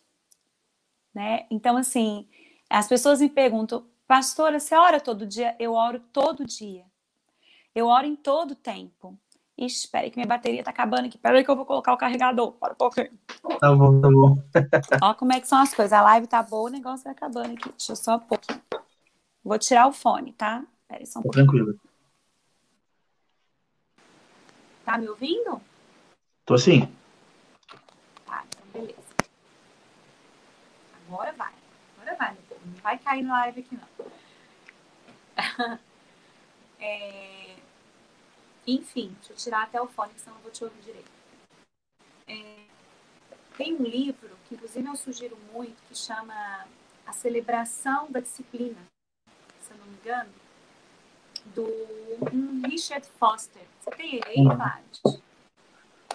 [1.14, 1.45] né?
[1.52, 2.28] Então assim,
[2.70, 5.56] as pessoas me perguntam, pastora, você ora todo dia?
[5.60, 6.89] Eu oro todo dia.
[7.80, 9.17] Eu oro em todo tempo.
[9.57, 11.15] Ixi, espera que minha bateria tá acabando aqui.
[11.15, 12.51] Espera aí que eu vou colocar o carregador.
[12.51, 13.17] Para um pouquinho.
[13.57, 14.38] Tá bom, tá bom.
[15.01, 15.93] Ó como é que são as coisas.
[15.93, 17.69] A live tá boa, o negócio vai acabando aqui.
[17.69, 18.61] Deixa eu só um pouquinho.
[19.41, 20.65] Vou tirar o fone, tá?
[20.82, 21.45] Espera aí só um pouquinho.
[21.45, 21.80] Tranquilo.
[24.84, 25.61] Tá me ouvindo?
[26.45, 26.82] Tô sim.
[28.25, 28.99] Tá, então beleza.
[31.07, 31.53] Agora vai.
[31.95, 34.09] Agora vai, Não vai cair na live aqui, não.
[36.82, 37.59] é...
[38.70, 41.11] Enfim, deixa eu tirar até o fone, senão não vou te ouvir direito.
[42.28, 42.65] É,
[43.57, 46.67] tem um livro, que inclusive eu sugiro muito, que chama
[47.05, 48.78] A Celebração da Disciplina,
[49.59, 50.30] se eu não me engano,
[51.55, 53.63] do Richard Foster.
[53.82, 55.24] Você tem ele aí, Vade?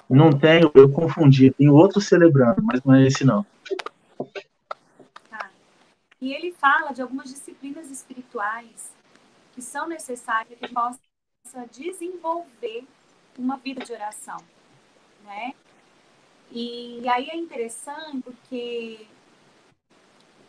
[0.08, 1.50] Não tenho, eu confundi.
[1.50, 3.44] Tem outro celebrando, mas não é esse não.
[5.28, 5.50] Tá.
[6.20, 8.92] E ele fala de algumas disciplinas espirituais
[9.54, 11.03] que são necessárias para que a gente possa
[11.54, 12.84] possa desenvolver
[13.38, 14.38] uma vida de oração,
[15.24, 15.54] né?
[16.50, 19.06] E aí é interessante porque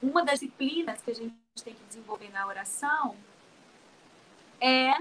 [0.02, 3.16] uma das disciplinas que a gente tem que desenvolver na oração
[4.60, 4.94] é.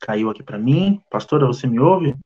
[0.00, 1.02] Caiu aqui para mim.
[1.10, 2.16] Pastora, você me ouve?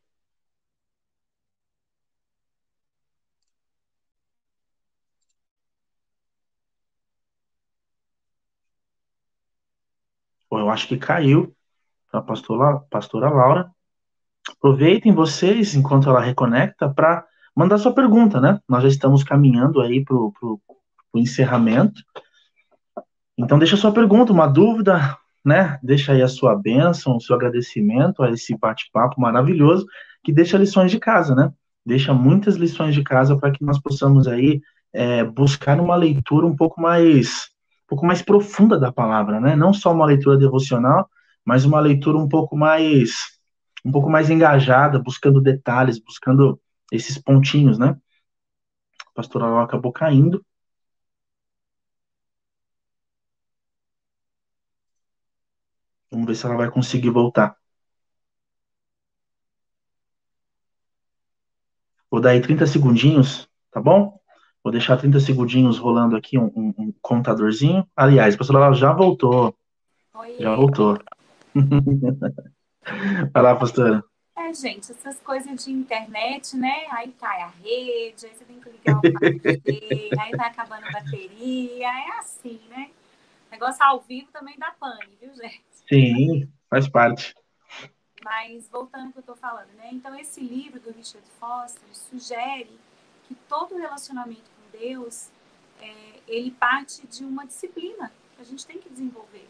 [10.58, 11.54] Eu acho que caiu
[12.10, 13.70] para a pastora, pastora Laura.
[14.56, 17.24] Aproveitem vocês, enquanto ela reconecta, para
[17.54, 18.60] mandar sua pergunta, né?
[18.68, 20.60] Nós já estamos caminhando aí para o
[21.14, 22.02] encerramento.
[23.38, 25.78] Então, deixa sua pergunta, uma dúvida, né?
[25.82, 29.86] Deixa aí a sua bênção, o seu agradecimento a esse bate-papo maravilhoso,
[30.24, 31.52] que deixa lições de casa, né?
[31.84, 34.60] Deixa muitas lições de casa para que nós possamos aí
[34.92, 37.51] é, buscar uma leitura um pouco mais
[37.92, 39.54] pouco mais profunda da palavra, né?
[39.54, 41.10] Não só uma leitura devocional,
[41.44, 43.12] mas uma leitura um pouco mais
[43.84, 46.58] um pouco mais engajada, buscando detalhes, buscando
[46.90, 47.96] esses pontinhos, né?
[49.06, 50.44] A pastora Lau acabou caindo.
[56.12, 57.56] Vamos ver se ela vai conseguir voltar.
[62.08, 64.21] Vou dar aí 30 segundinhos, tá bom?
[64.62, 67.86] Vou deixar 30 segundinhos rolando aqui um, um, um contadorzinho.
[67.96, 69.54] Aliás, a pastora já voltou.
[70.14, 70.36] Oi.
[70.38, 70.98] Já voltou.
[73.32, 74.04] Vai lá, pastora.
[74.36, 76.86] É, gente, essas coisas de internet, né?
[76.90, 80.90] Aí cai a rede, aí você tem que ligar o PC, aí tá acabando a
[80.90, 82.90] bateria, é assim, né?
[83.50, 85.62] Negócio ao vivo também dá pane, viu, gente?
[85.88, 87.34] Sim, faz parte.
[88.24, 89.90] Mas voltando ao que eu estou falando, né?
[89.92, 92.70] Então esse livro do Richard Foster sugere
[93.28, 95.30] que todo relacionamento Deus
[95.80, 99.48] é, ele parte de uma disciplina que a gente tem que desenvolver,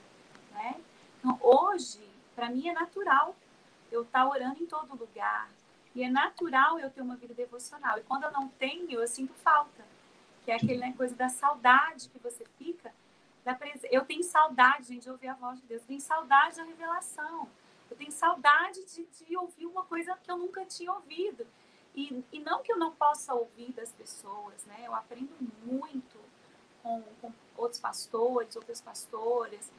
[0.52, 0.80] né?
[1.18, 2.00] Então hoje
[2.34, 3.36] para mim é natural
[3.90, 5.48] eu estar tá orando em todo lugar
[5.94, 9.34] e é natural eu ter uma vida devocional e quando eu não tenho eu sinto
[9.34, 9.84] falta,
[10.44, 12.92] que é aquele né, coisa da saudade que você fica
[13.44, 13.82] da pres...
[13.90, 17.48] eu tenho saudade gente de ouvir a voz de Deus, eu tenho saudade da revelação
[17.92, 21.46] eu tenho saudade de, de ouvir uma coisa que eu nunca tinha ouvido.
[21.94, 24.82] E, e não que eu não possa ouvir das pessoas, né?
[24.84, 25.30] Eu aprendo
[25.64, 26.18] muito
[26.82, 29.70] com, com outros pastores, outras pastoras,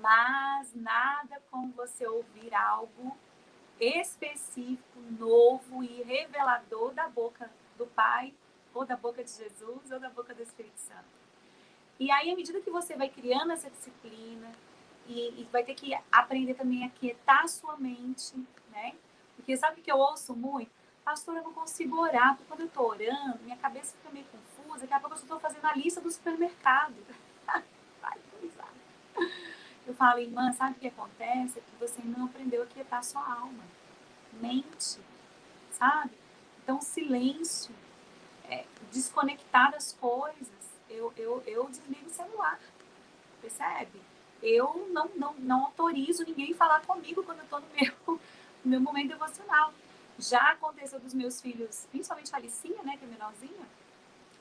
[0.00, 3.16] mas nada como você ouvir algo
[3.78, 8.34] específico, novo e revelador da boca do Pai,
[8.74, 11.18] ou da boca de Jesus, ou da boca do Espírito Santo.
[12.00, 14.50] E aí, à medida que você vai criando essa disciplina,
[15.08, 18.34] e, e vai ter que aprender também a quietar a sua mente,
[18.70, 18.94] né?
[19.34, 20.70] Porque sabe o que eu ouço muito?
[21.08, 24.80] Pastor, eu não consigo orar, porque quando eu estou orando, minha cabeça fica meio confusa,
[24.80, 26.94] daqui a pouco eu estou fazendo a lista do supermercado.
[28.02, 28.18] Vai.
[29.86, 31.60] Eu falo, irmã, sabe o que acontece?
[31.60, 33.64] É que você não aprendeu a quietar sua alma.
[34.34, 35.00] Mente,
[35.72, 36.12] sabe?
[36.62, 37.74] Então, silêncio,
[38.44, 40.46] é, desconectar das coisas.
[40.90, 42.60] Eu, eu, eu desligo o celular,
[43.40, 43.98] percebe?
[44.42, 47.94] eu não, não, não autorizo ninguém falar comigo quando eu estou no meu,
[48.62, 49.72] no meu momento devocional.
[50.18, 53.66] Já aconteceu dos meus filhos, principalmente a Alicinha, né, que é menorzinha,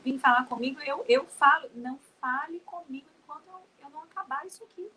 [0.03, 4.63] vir falar comigo, eu, eu falo, não fale comigo enquanto eu, eu não acabar isso
[4.63, 4.89] aqui.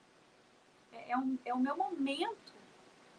[0.93, 2.53] É, é, um, é o meu momento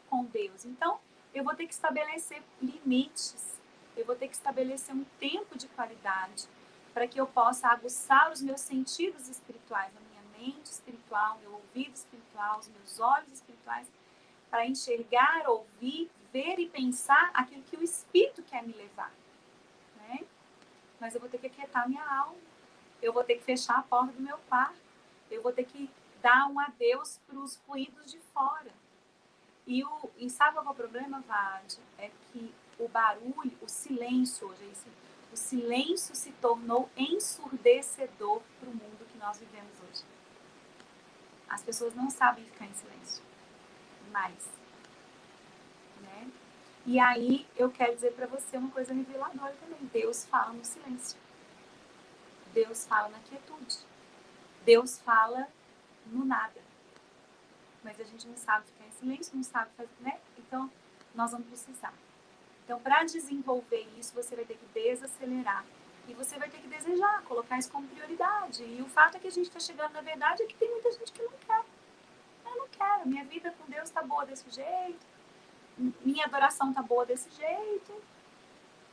[0.09, 0.65] com Deus.
[0.65, 0.99] Então,
[1.33, 3.59] eu vou ter que estabelecer limites,
[3.95, 6.47] eu vou ter que estabelecer um tempo de qualidade
[6.93, 9.93] para que eu possa aguçar os meus sentidos espirituais,
[10.41, 13.87] mente espiritual, meu ouvido espiritual, os meus olhos espirituais,
[14.49, 19.11] para enxergar, ouvir, ver e pensar aquilo que o Espírito quer me levar.
[19.97, 20.21] Né?
[20.99, 22.37] Mas eu vou ter que aquietar minha alma,
[23.01, 24.79] eu vou ter que fechar a porta do meu quarto,
[25.29, 25.89] eu vou ter que
[26.21, 28.71] dar um adeus para os ruídos de fora.
[29.65, 31.79] E, o, e sabe qual é o problema, Vade?
[31.97, 34.87] É que o barulho, o silêncio hoje, esse,
[35.31, 40.03] o silêncio se tornou ensurdecedor para o mundo que nós vivemos hoje.
[41.47, 43.23] As pessoas não sabem ficar em silêncio
[44.11, 44.60] mais.
[46.01, 46.31] Né?
[46.85, 49.79] E aí eu quero dizer para você uma coisa reveladora também.
[49.93, 51.19] Deus fala no silêncio.
[52.53, 53.79] Deus fala na quietude.
[54.65, 55.47] Deus fala
[56.07, 56.59] no nada.
[57.83, 60.19] Mas a gente não sabe ficar em silêncio, não sabe fazer, né?
[60.37, 60.69] Então,
[61.15, 61.93] nós vamos precisar.
[62.63, 65.65] Então, para desenvolver isso, você vai ter que desacelerar
[66.07, 68.63] e você vai ter que desejar, colocar isso como prioridade.
[68.63, 70.91] E o fato é que a gente está chegando na verdade é que tem muita
[70.91, 71.63] gente que não quer.
[72.45, 73.07] Eu não quero.
[73.07, 75.05] Minha vida com Deus está boa desse jeito.
[75.77, 78.03] Minha adoração está boa desse jeito.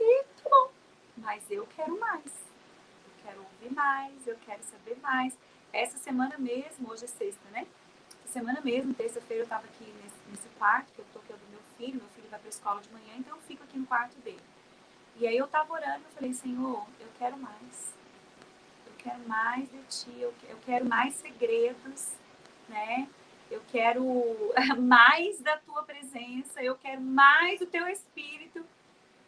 [0.00, 0.70] E tá bom.
[1.16, 2.24] Mas eu quero mais.
[2.24, 5.36] Eu quero ouvir mais, eu quero saber mais.
[5.72, 7.66] Essa semana mesmo, hoje é sexta, né?
[8.24, 11.50] Essa semana mesmo, terça-feira, eu estava aqui nesse, nesse quarto, que eu tô aqui do
[11.50, 12.00] meu filho.
[12.00, 14.40] Meu filho vai para a escola de manhã, então eu fico aqui no quarto dele.
[15.16, 17.94] E aí eu estava orando e falei, Senhor, eu quero mais.
[18.86, 22.12] Eu quero mais de Ti, eu, eu quero mais segredos,
[22.68, 23.08] né?
[23.50, 24.04] Eu quero
[24.78, 28.64] mais da Tua presença, eu quero mais do Teu Espírito,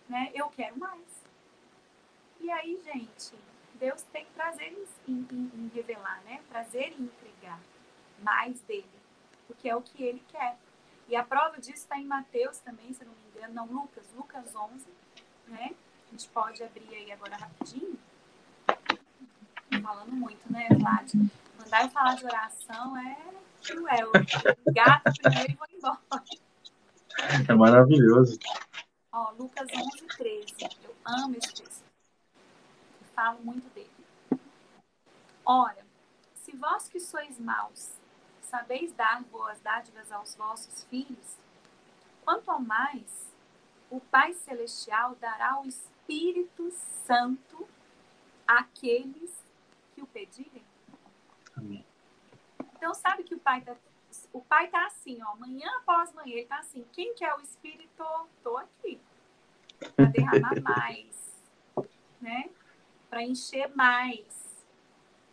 [0.08, 0.30] né?
[0.34, 1.24] Eu quero mais.
[2.40, 3.34] E aí, gente,
[3.74, 4.72] Deus tem prazer
[5.08, 6.40] em, em, em revelar, né?
[6.50, 7.58] Prazer em entregar
[8.22, 8.90] mais dele,
[9.46, 10.56] porque é o que ele quer.
[11.08, 14.54] E a prova disso está em Mateus também, se não me engano, não, Lucas, Lucas
[14.54, 14.86] 11,
[15.48, 15.74] né?
[16.08, 17.98] A gente pode abrir aí agora rapidinho.
[19.82, 21.14] Falando muito, né, Vlad?
[21.58, 23.16] Mandar eu falar de oração é
[23.60, 24.10] cruel.
[24.72, 26.24] Gata primeiro e vou embora.
[27.48, 28.38] É maravilhoso.
[29.12, 30.54] Ó, Lucas 11, 13.
[30.82, 31.84] Eu amo esse texto.
[32.30, 33.90] Eu falo muito dele.
[35.44, 35.84] Ora,
[36.34, 37.90] se vós que sois maus,
[38.42, 41.36] sabeis dar boas dádivas aos vossos filhos,
[42.24, 43.30] quanto ao mais
[43.90, 46.70] o Pai Celestial dará o Espírito
[47.04, 47.68] Santo
[48.46, 49.32] àqueles
[49.94, 50.64] que o pedirem.
[51.56, 51.84] Amém.
[52.80, 53.76] Então, sabe que o Pai está
[54.32, 58.04] o pai tá assim, ó, manhã após manhã, ele tá assim, quem quer o Espírito?
[58.42, 58.98] Tô aqui.
[59.94, 61.36] Para derramar mais,
[62.20, 62.50] né?
[63.08, 64.64] Para encher mais.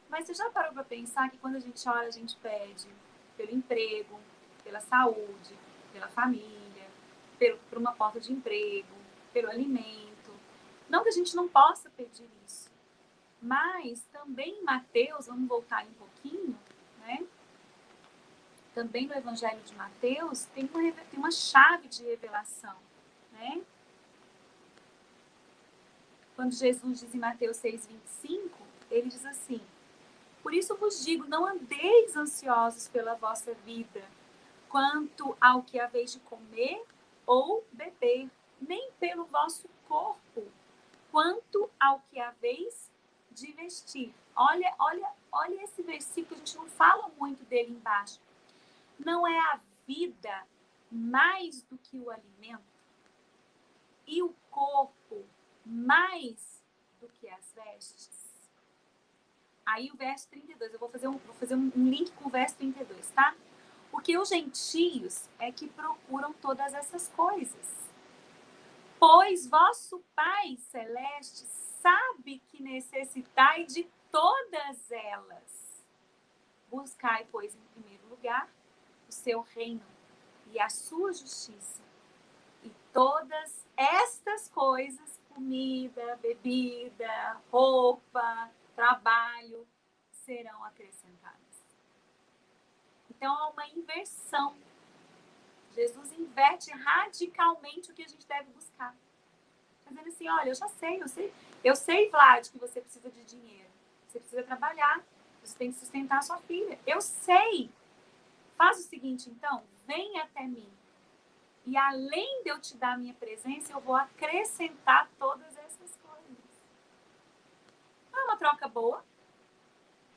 [0.10, 2.88] Mas você já parou para pensar que quando a gente ora, a gente pede
[3.36, 4.20] pelo emprego,
[4.64, 5.58] pela saúde,
[5.91, 6.88] pela família,
[7.39, 8.95] pelo, por uma porta de emprego,
[9.34, 10.32] pelo alimento.
[10.88, 12.70] Não que a gente não possa pedir isso,
[13.41, 16.66] mas também Mateus, vamos voltar um pouquinho?
[18.78, 22.75] Também no Evangelho de Mateus tem uma, tem uma chave de revelação,
[23.32, 23.59] né?
[26.36, 28.51] Quando Jesus diz em Mateus 6,25,
[28.91, 29.59] ele diz assim:
[30.43, 34.03] Por isso vos digo, não andeis ansiosos pela vossa vida,
[34.69, 36.80] quanto ao que haveis de comer
[37.25, 38.30] ou beber,
[38.61, 40.43] nem pelo vosso corpo,
[41.11, 42.91] quanto ao que haveis
[43.32, 44.13] de vestir.
[44.36, 48.26] Olha, olha, olha esse versículo, a gente não fala muito dele embaixo.
[48.98, 50.45] Não é a vida
[50.91, 52.64] mais do que o alimento
[54.06, 55.26] e o corpo
[55.66, 56.64] mais
[57.00, 58.28] do que as vestes?
[59.66, 62.56] Aí o verso 32, eu vou fazer um, vou fazer um link com o verso
[62.56, 63.36] 32, tá?
[63.91, 67.88] Porque os gentios é que procuram todas essas coisas.
[69.00, 71.45] Pois vosso Pai Celeste
[71.82, 75.86] sabe que necessitai de todas elas.
[76.70, 78.50] Buscai, pois, em primeiro lugar,
[79.08, 79.86] o seu reino
[80.51, 81.82] e a sua justiça.
[82.64, 89.68] E todas estas coisas, comida, bebida, roupa, trabalho,
[90.12, 91.38] serão acrescentadas.
[93.10, 94.55] Então há uma inversão.
[95.74, 98.95] Jesus inverte radicalmente o que a gente deve buscar.
[99.88, 101.34] Dizendo assim, olha, eu já sei, eu sei,
[101.64, 103.70] eu sei, Vlad, que você precisa de dinheiro.
[104.08, 105.03] Você precisa trabalhar.
[105.43, 106.78] Você tem que sustentar a sua filha.
[106.86, 107.70] Eu sei.
[108.58, 110.68] Faz o seguinte, então, vem até mim.
[111.66, 116.38] E além de eu te dar a minha presença, eu vou acrescentar todas essas coisas.
[118.14, 119.03] É uma troca boa?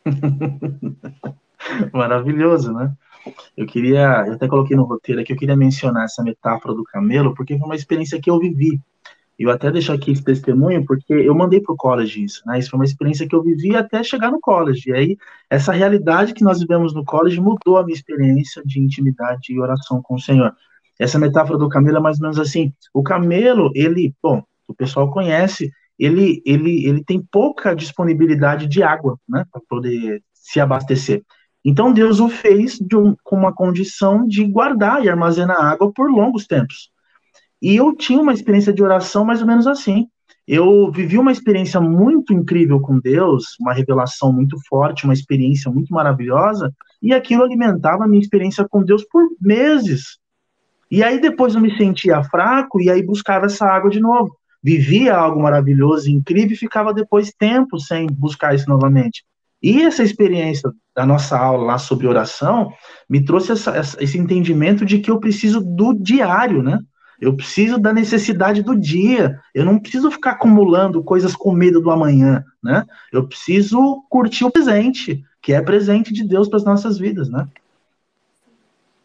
[1.93, 2.97] Maravilhoso, né?
[3.57, 7.35] Eu queria, eu até coloquei no roteiro aqui, eu queria mencionar essa metáfora do camelo,
[7.35, 8.81] porque foi uma experiência que eu vivi.
[9.41, 12.59] E eu até deixo aqui esse testemunho, porque eu mandei para o college isso, né?
[12.59, 14.91] Isso foi uma experiência que eu vivi até chegar no college.
[14.91, 15.17] E aí,
[15.49, 20.03] essa realidade que nós vivemos no college mudou a minha experiência de intimidade e oração
[20.03, 20.55] com o Senhor.
[20.99, 25.11] Essa metáfora do camelo é mais ou menos assim: o camelo, ele, bom, o pessoal
[25.11, 31.23] conhece, ele, ele, ele tem pouca disponibilidade de água, né, para poder se abastecer.
[31.65, 36.47] Então Deus o fez um, com uma condição de guardar e armazenar água por longos
[36.47, 36.90] tempos.
[37.61, 40.07] E eu tinha uma experiência de oração mais ou menos assim.
[40.47, 45.93] Eu vivi uma experiência muito incrível com Deus, uma revelação muito forte, uma experiência muito
[45.93, 50.19] maravilhosa, e aquilo alimentava a minha experiência com Deus por meses.
[50.91, 54.37] E aí depois eu me sentia fraco e aí buscava essa água de novo.
[54.63, 59.25] Vivia algo maravilhoso, incrível e ficava depois tempo sem buscar isso novamente.
[59.63, 62.73] E essa experiência da nossa aula lá sobre oração
[63.09, 66.81] me trouxe essa, esse entendimento de que eu preciso do diário, né?
[67.21, 69.41] Eu preciso da necessidade do dia.
[69.55, 72.87] Eu não preciso ficar acumulando coisas com medo do amanhã, né?
[73.13, 77.47] Eu preciso curtir o presente, que é presente de Deus para as nossas vidas, né?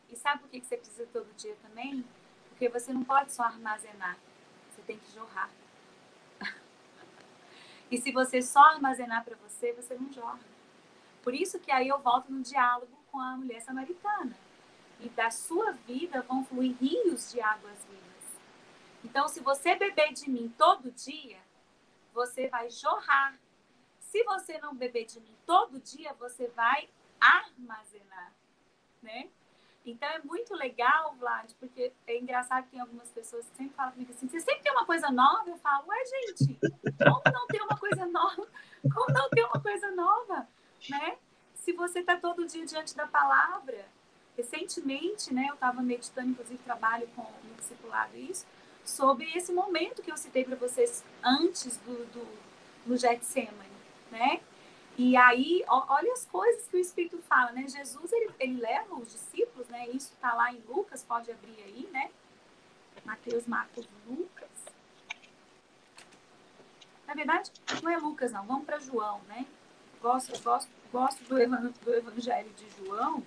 [0.09, 2.05] E sabe por que você precisa todo dia também?
[2.49, 4.18] Porque você não pode só armazenar,
[4.72, 5.49] você tem que jorrar.
[7.91, 10.39] e se você só armazenar para você, você não jorra.
[11.22, 14.38] Por isso que aí eu volto no diálogo com a mulher samaritana.
[15.01, 17.95] E da sua vida vão fluir rios de águas vivas.
[19.06, 21.38] Então, se você beber de mim todo dia,
[22.12, 23.38] você vai jorrar.
[23.99, 26.89] Se você não beber de mim todo dia, você vai
[27.20, 28.34] armazenar,
[29.03, 29.30] né?
[29.86, 33.91] Então é muito legal, Vlad, porque é engraçado que tem algumas pessoas que sempre falam
[33.91, 35.47] comigo assim: você sempre tem uma coisa nova?
[35.47, 36.60] Eu falo, ué, gente,
[36.97, 38.47] como não ter uma coisa nova?
[38.91, 40.47] Como não ter uma coisa nova?
[40.89, 41.18] Né?
[41.53, 43.86] Se você está todo dia diante da palavra.
[44.36, 48.45] Recentemente, né, eu estava meditando, inclusive trabalho com no discipulado isso,
[48.86, 52.28] sobre esse momento que eu citei para vocês antes do, do,
[52.86, 53.70] do Getsemane,
[54.12, 54.40] né?
[54.98, 57.68] E aí, ó, olha as coisas que o Espírito fala, né?
[57.68, 59.90] Jesus, ele, ele leva os discípulos, né?
[59.90, 62.10] Isso está lá em Lucas, pode abrir aí, né?
[63.04, 64.50] Mateus, Marcos, Lucas.
[67.06, 67.52] Na verdade,
[67.84, 68.46] não é Lucas, não.
[68.46, 69.46] Vamos para João, né?
[70.02, 73.24] Gosto, gosto, gosto do, evangelho de João.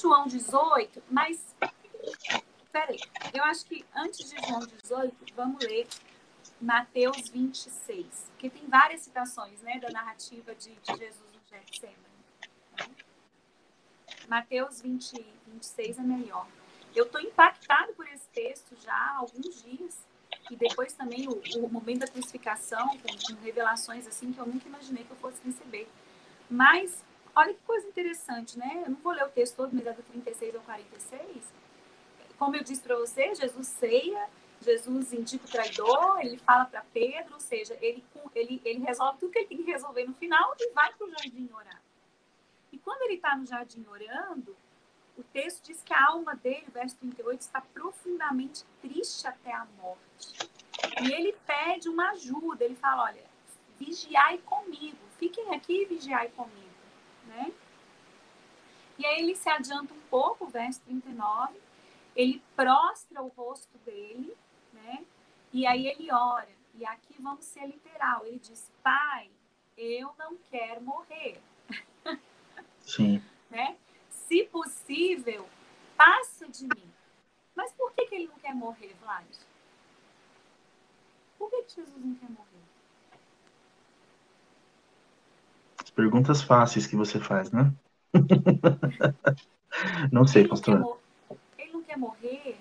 [0.00, 1.54] João 18, mas.
[2.70, 2.98] Peraí,
[3.32, 5.88] eu acho que antes de João 18, vamos ler
[6.60, 11.98] Mateus 26, porque tem várias citações né, da narrativa de, de Jesus no Getsemane.
[12.78, 12.86] Né?
[14.28, 16.46] Mateus 20, 26 é melhor.
[16.94, 20.06] Eu estou impactado por esse texto já há alguns dias.
[20.50, 24.66] E depois também o, o momento da crucificação, com, com, revelações assim que eu nunca
[24.66, 25.88] imaginei que eu fosse receber.
[26.50, 27.04] Mas,
[27.38, 28.82] olha que coisa interessante, né?
[28.84, 31.52] Eu não vou ler o texto todo, mas é do 36 ao 46.
[32.36, 34.28] Como eu disse para você, Jesus ceia,
[34.60, 39.32] Jesus indica o traidor, ele fala para Pedro, ou seja, ele, ele, ele resolve tudo
[39.32, 41.80] que ele tem que resolver no final e vai para o jardim orar.
[42.72, 44.56] E quando ele está no jardim orando,
[45.16, 50.50] o texto diz que a alma dele, verso 38, está profundamente triste até a morte.
[51.02, 53.24] E ele pede uma ajuda, ele fala, olha,
[53.78, 56.67] vigiai comigo, fiquem aqui e vigiai comigo,
[57.28, 57.52] né?
[58.98, 61.54] E aí ele se adianta um pouco, verso 39,
[62.16, 64.36] ele prostra o rosto dele,
[64.72, 65.04] né?
[65.52, 69.30] E aí ele ora, e aqui vamos ser literal, ele diz, pai,
[69.76, 71.40] eu não quero morrer.
[72.80, 73.22] Sim.
[73.50, 73.76] né?
[74.10, 75.48] Se possível,
[75.96, 76.92] passa de mim.
[77.54, 79.26] Mas por que, que ele não quer morrer, Vlad?
[81.38, 82.57] Por que, que Jesus não quer morrer?
[85.98, 87.72] Perguntas fáceis que você faz, né?
[90.12, 90.78] não sei, ele pastor.
[90.78, 90.96] Não
[91.58, 92.56] ele não quer morrer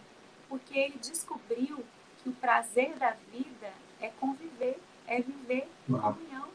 [0.49, 1.85] porque ele descobriu
[2.17, 3.71] que o prazer da vida
[4.01, 5.99] é conviver, é viver em ah.
[5.99, 6.47] comunhão.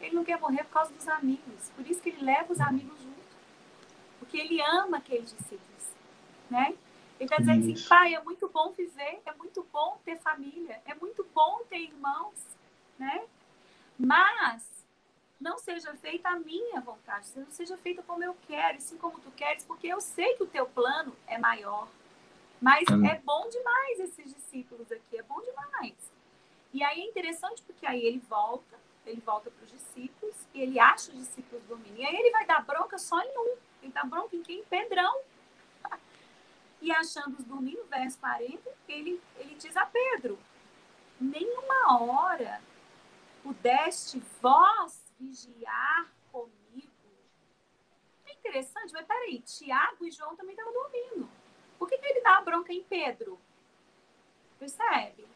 [0.00, 1.70] Ele não quer morrer por causa dos amigos.
[1.76, 3.36] Por isso que ele leva os amigos junto.
[4.18, 5.92] Porque ele ama aqueles discípulos.
[6.48, 6.74] Né?
[7.20, 10.94] Ele está dizendo assim, pai, é muito bom viver, é muito bom ter família, é
[10.94, 12.42] muito bom ter irmãos,
[12.98, 13.22] né?
[13.98, 14.75] Mas
[15.40, 19.30] não seja feita a minha vontade, não seja feita como eu quero, assim como tu
[19.32, 21.88] queres, porque eu sei que o teu plano é maior.
[22.60, 25.94] Mas é bom demais esses discípulos aqui, é bom demais.
[26.72, 30.80] E aí é interessante porque aí ele volta, ele volta para os discípulos e ele
[30.80, 31.98] acha os discípulos dormindo.
[31.98, 33.56] E aí ele vai dar bronca só em um.
[33.82, 34.64] Ele dá bronca em quem?
[34.64, 35.20] Pedrão.
[36.78, 40.38] E achando-os dormindo, verso 40, ele, ele diz a Pedro:
[41.18, 42.60] Nenhuma hora
[43.42, 46.90] pudeste vós vigiar comigo.
[48.26, 51.28] É interessante, mas peraí, Tiago e João também estavam dormindo.
[51.78, 53.38] Por que, que ele dá a bronca em Pedro?
[54.58, 55.26] Percebe?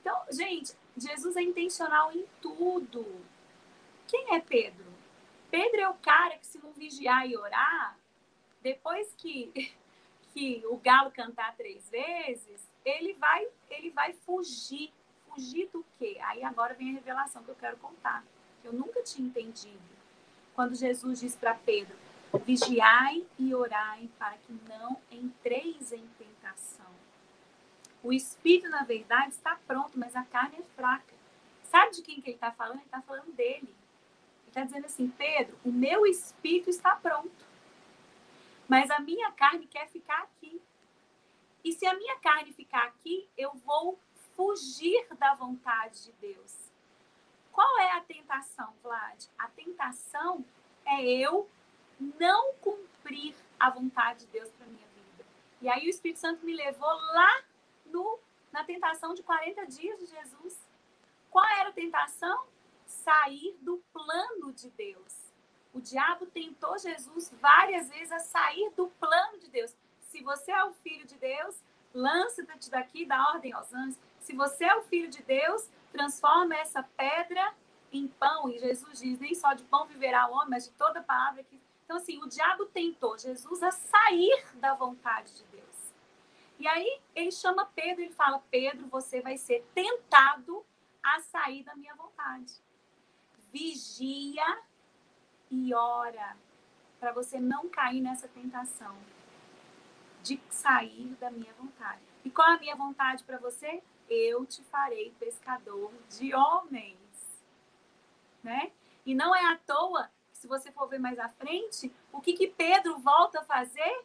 [0.00, 3.04] Então, gente, Jesus é intencional em tudo.
[4.06, 4.86] Quem é Pedro?
[5.50, 7.98] Pedro é o cara que, se não vigiar e orar,
[8.62, 9.74] depois que,
[10.32, 14.92] que o galo cantar três vezes, ele vai, ele vai fugir.
[15.28, 16.18] Fugir do quê?
[16.22, 18.24] Aí agora vem a revelação que eu quero contar,
[18.66, 19.78] que eu nunca tinha entendido.
[20.54, 21.96] Quando Jesus diz para Pedro:
[22.44, 26.86] vigiai e orai para que não entreis em tentação.
[28.02, 31.14] O espírito, na verdade, está pronto, mas a carne é fraca.
[31.70, 32.76] Sabe de quem que ele está falando?
[32.76, 33.68] Ele está falando dele.
[33.68, 37.44] Ele está dizendo assim, Pedro, o meu espírito está pronto,
[38.68, 40.60] mas a minha carne quer ficar aqui.
[41.64, 43.98] E se a minha carne ficar aqui, eu vou
[44.36, 46.65] fugir da vontade de Deus.
[47.56, 49.28] Qual é a tentação, Vlad?
[49.38, 50.44] A tentação
[50.84, 51.48] é eu
[51.98, 55.24] não cumprir a vontade de Deus para minha vida.
[55.62, 57.44] E aí o Espírito Santo me levou lá
[57.86, 58.18] no,
[58.52, 60.60] na tentação de 40 dias de Jesus.
[61.30, 62.46] Qual era a tentação?
[62.84, 65.32] Sair do plano de Deus.
[65.72, 69.74] O diabo tentou Jesus várias vezes a sair do plano de Deus.
[70.02, 71.58] Se você é o filho de Deus,
[71.94, 73.98] lança-te daqui dá ordem aos anjos.
[74.20, 77.54] Se você é o filho de Deus, transforma essa pedra
[77.90, 78.48] em pão.
[78.50, 81.58] E Jesus diz: nem só de pão viverá o homem, mas de toda palavra que.
[81.84, 85.94] Então, assim, o diabo tentou Jesus a sair da vontade de Deus.
[86.58, 90.64] E aí ele chama Pedro e fala: Pedro, você vai ser tentado
[91.02, 92.52] a sair da minha vontade.
[93.52, 94.58] Vigia
[95.50, 96.36] e ora
[96.98, 98.96] para você não cair nessa tentação
[100.22, 102.02] de sair da minha vontade.
[102.24, 103.80] E qual é a minha vontade para você?
[104.08, 106.96] Eu te farei pescador de homens.
[108.42, 108.72] Né?
[109.04, 112.48] E não é à toa, se você for ver mais à frente, o que, que
[112.48, 114.04] Pedro volta a fazer?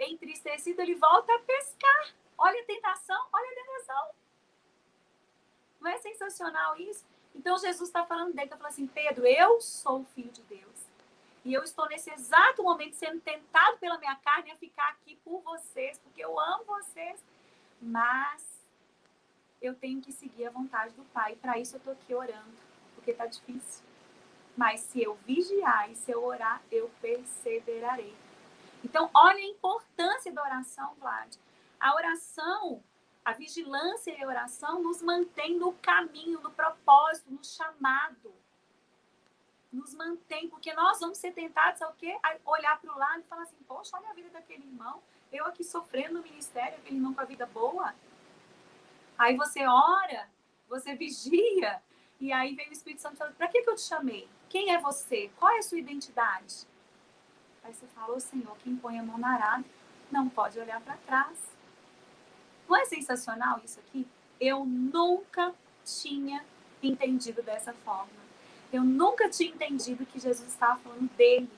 [0.00, 2.14] entristecido, ele volta a pescar.
[2.38, 4.10] Olha a tentação, olha a tentação.
[5.80, 7.04] Não é sensacional isso?
[7.34, 10.88] Então Jesus está falando dele, está falando assim, Pedro, eu sou o filho de Deus.
[11.44, 15.40] E eu estou nesse exato momento sendo tentado pela minha carne a ficar aqui por
[15.42, 17.22] vocês, porque eu amo vocês.
[17.80, 18.49] Mas
[19.60, 21.36] eu tenho que seguir a vontade do Pai.
[21.36, 22.56] Para isso eu estou aqui orando,
[22.94, 23.84] porque está difícil.
[24.56, 28.14] Mas se eu vigiar e se eu orar, eu perseverarei.
[28.84, 31.36] Então, olha a importância da oração, Vlad.
[31.78, 32.82] A oração,
[33.24, 38.34] a vigilância e a oração nos mantém no caminho, no propósito, no chamado.
[39.72, 42.18] Nos mantém, porque nós vamos ser tentados ao quê?
[42.22, 45.00] A olhar para o lado e falar assim, poxa, olha a vida daquele irmão,
[45.30, 47.94] eu aqui sofrendo no ministério, aquele irmão com a vida boa.
[49.20, 50.26] Aí você ora,
[50.66, 51.82] você vigia,
[52.18, 54.26] E aí veio o Espírito Santo falando: para que, que eu te chamei?
[54.48, 55.30] Quem é você?
[55.38, 56.66] Qual é a sua identidade?
[57.62, 59.64] Aí você fala: Ô Senhor, quem põe a mão na arada
[60.10, 61.38] não pode olhar para trás.
[62.66, 64.08] Não é sensacional isso aqui?
[64.40, 66.42] Eu nunca tinha
[66.82, 68.20] entendido dessa forma.
[68.72, 71.50] Eu nunca tinha entendido que Jesus estava falando dele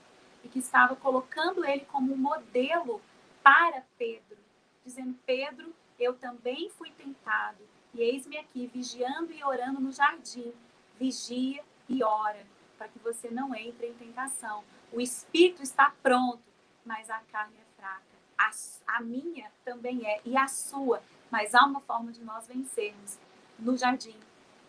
[0.42, 3.00] e que estava colocando ele como um modelo
[3.40, 4.38] para Pedro,
[4.84, 7.58] dizendo: Pedro, eu também fui tentado,
[7.94, 10.52] e eis-me aqui vigiando e orando no jardim.
[10.98, 12.46] Vigia e ora,
[12.78, 14.64] para que você não entre em tentação.
[14.92, 16.42] O espírito está pronto,
[16.84, 18.02] mas a carne é fraca.
[18.38, 18.50] A,
[18.96, 21.02] a minha também é, e a sua.
[21.30, 23.18] Mas há uma forma de nós vencermos
[23.58, 24.16] no jardim,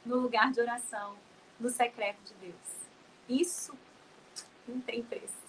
[0.05, 1.15] no lugar de oração,
[1.59, 2.83] no secreto de Deus.
[3.29, 3.73] Isso
[4.67, 5.43] não tem preço.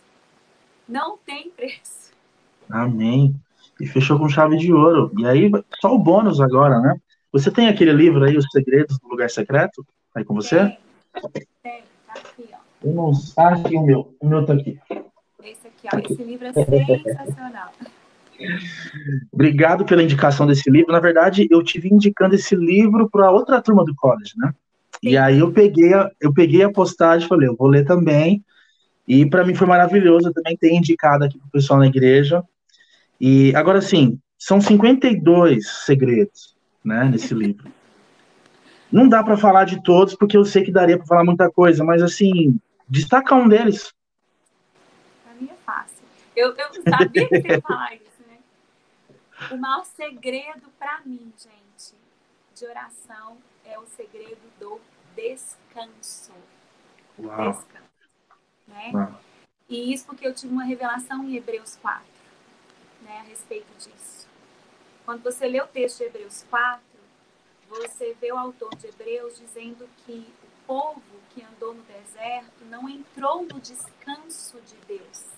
[0.88, 2.12] Não tem preço.
[2.70, 3.34] Amém.
[3.80, 5.10] E fechou com chave de ouro.
[5.18, 6.96] E aí, só o bônus agora, né?
[7.32, 9.84] Você tem aquele livro aí, Os Segredos do Lugar Secreto?
[10.14, 10.76] Aí com você?
[11.32, 11.82] Tem, tem.
[12.06, 12.56] Tá aqui, ó.
[12.84, 14.14] Eu não aqui o meu.
[14.20, 14.78] O meu tá aqui.
[15.42, 15.98] Esse aqui, ó.
[15.98, 17.72] Esse livro é sensacional.
[19.32, 20.92] Obrigado pela indicação desse livro.
[20.92, 24.54] Na verdade, eu tive indicando esse livro para outra turma do college, né?
[25.02, 25.10] Sim.
[25.10, 28.44] E aí eu peguei, a, eu peguei a postagem e falei, eu vou ler também.
[29.06, 32.42] E para mim foi maravilhoso, eu também tenho indicado aqui para o pessoal na igreja.
[33.26, 37.72] E agora sim, são 52 segredos né, nesse livro.
[38.92, 41.82] Não dá para falar de todos, porque eu sei que daria para falar muita coisa,
[41.82, 43.94] mas assim, destacar um deles.
[45.24, 46.04] Para mim é fácil.
[46.36, 48.36] Eu, eu sabia que ia falar isso, né?
[49.50, 51.94] O maior segredo para mim, gente,
[52.54, 54.78] de oração é o segredo do
[55.16, 56.32] descanso.
[57.18, 57.52] Uau.
[57.52, 57.84] Descanso.
[58.68, 58.90] Né?
[58.92, 59.20] Uau.
[59.66, 62.13] E isso porque eu tive uma revelação em Hebreus 4,
[63.04, 64.26] né, a respeito disso.
[65.04, 66.82] Quando você lê o texto de Hebreus 4,
[67.68, 72.88] você vê o autor de Hebreus dizendo que o povo que andou no deserto não
[72.88, 75.34] entrou no descanso de Deus.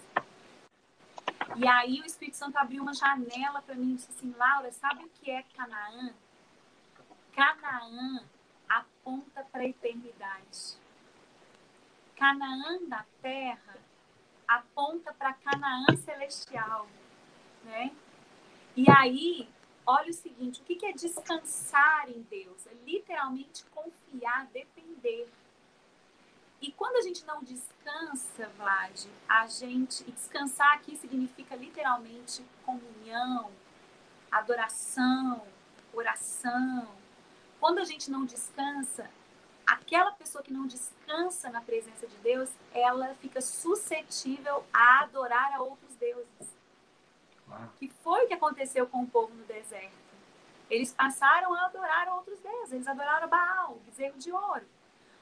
[1.56, 5.05] E aí o Espírito Santo abriu uma janela para mim e disse assim, Laura, sabe
[5.05, 6.12] o que é Canaã?
[7.32, 8.24] Canaã
[8.68, 10.76] aponta para a eternidade.
[12.16, 13.76] Canaã da terra
[14.47, 16.86] aponta para Canaã celestial,
[17.66, 17.93] né?
[18.76, 19.48] E aí
[19.84, 22.66] olha o seguinte: o que é descansar em Deus?
[22.66, 25.28] É literalmente confiar, depender.
[26.60, 30.02] E quando a gente não descansa, Vlad, a gente.
[30.09, 33.51] E descansar aqui significa literalmente comunhão,
[34.30, 35.47] adoração,
[35.93, 36.88] oração.
[37.60, 39.10] Quando a gente não descansa,
[39.66, 45.62] aquela pessoa que não descansa na presença de Deus, ela fica suscetível a adorar a
[45.62, 46.55] outros deuses.
[47.78, 49.96] Que foi o que aconteceu com o povo no deserto.
[50.68, 54.66] Eles passaram a adorar outros deuses, eles adoraram Baal, bezerro de ouro,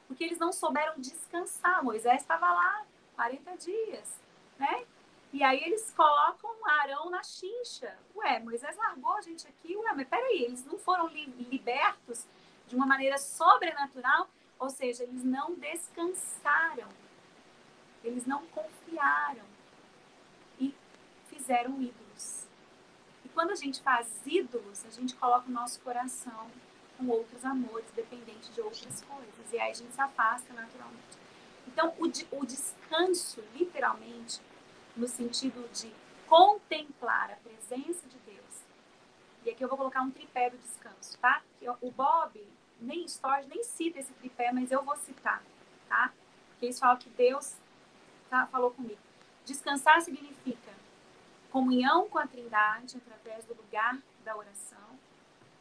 [0.09, 1.85] porque eles não souberam descansar.
[1.85, 4.21] Moisés estava lá 40 dias,
[4.59, 4.87] né?
[5.33, 7.99] E aí eles colocam Arão na chincha.
[8.15, 9.77] Ué, Moisés largou a gente aqui.
[9.77, 12.25] Ué, mas peraí, eles não foram li libertos
[12.69, 14.29] de uma maneira sobrenatural?
[14.59, 16.89] Ou seja, eles não descansaram.
[18.03, 19.45] Eles não confiaram.
[20.61, 20.75] E
[21.27, 22.04] fizeram ídolo
[23.35, 26.49] quando a gente faz ídolos, a gente coloca o nosso coração
[26.97, 29.53] com outros amores, dependente de outras coisas.
[29.53, 31.19] E aí a gente se afasta naturalmente.
[31.67, 34.41] Então, o, o descanso, literalmente,
[34.97, 35.93] no sentido de
[36.29, 38.65] contemplar a presença de Deus.
[39.45, 41.43] E aqui eu vou colocar um tripé do descanso, tá?
[41.81, 42.41] O Bob,
[42.81, 45.43] nem Storage, nem cita esse tripé, mas eu vou citar,
[45.89, 46.13] tá?
[46.51, 47.57] Porque isso fala que Deus
[48.31, 48.99] tá, falou comigo.
[49.45, 50.74] Descansar significa
[51.55, 54.99] comunhão com a Trindade através do lugar da oração,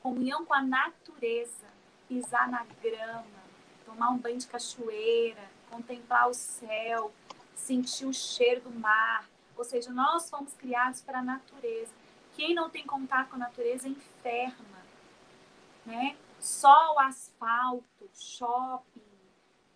[0.01, 1.67] comunhão com a natureza,
[2.07, 3.43] pisar na grama,
[3.85, 7.13] tomar um banho de cachoeira, contemplar o céu,
[7.55, 9.29] sentir o cheiro do mar.
[9.55, 11.91] Ou seja, nós fomos criados para a natureza.
[12.35, 14.81] Quem não tem contato com a natureza enferma,
[15.85, 16.17] né?
[16.39, 19.01] Só o asfalto, shopping,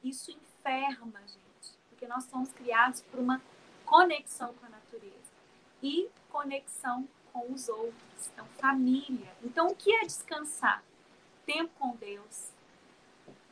[0.03, 3.39] isso enferma, gente, porque nós somos criados por uma
[3.85, 4.76] conexão com a natureza
[5.81, 8.29] e conexão com os outros.
[8.33, 9.31] Então, família.
[9.43, 10.83] Então, o que é descansar?
[11.45, 12.51] Tempo com Deus,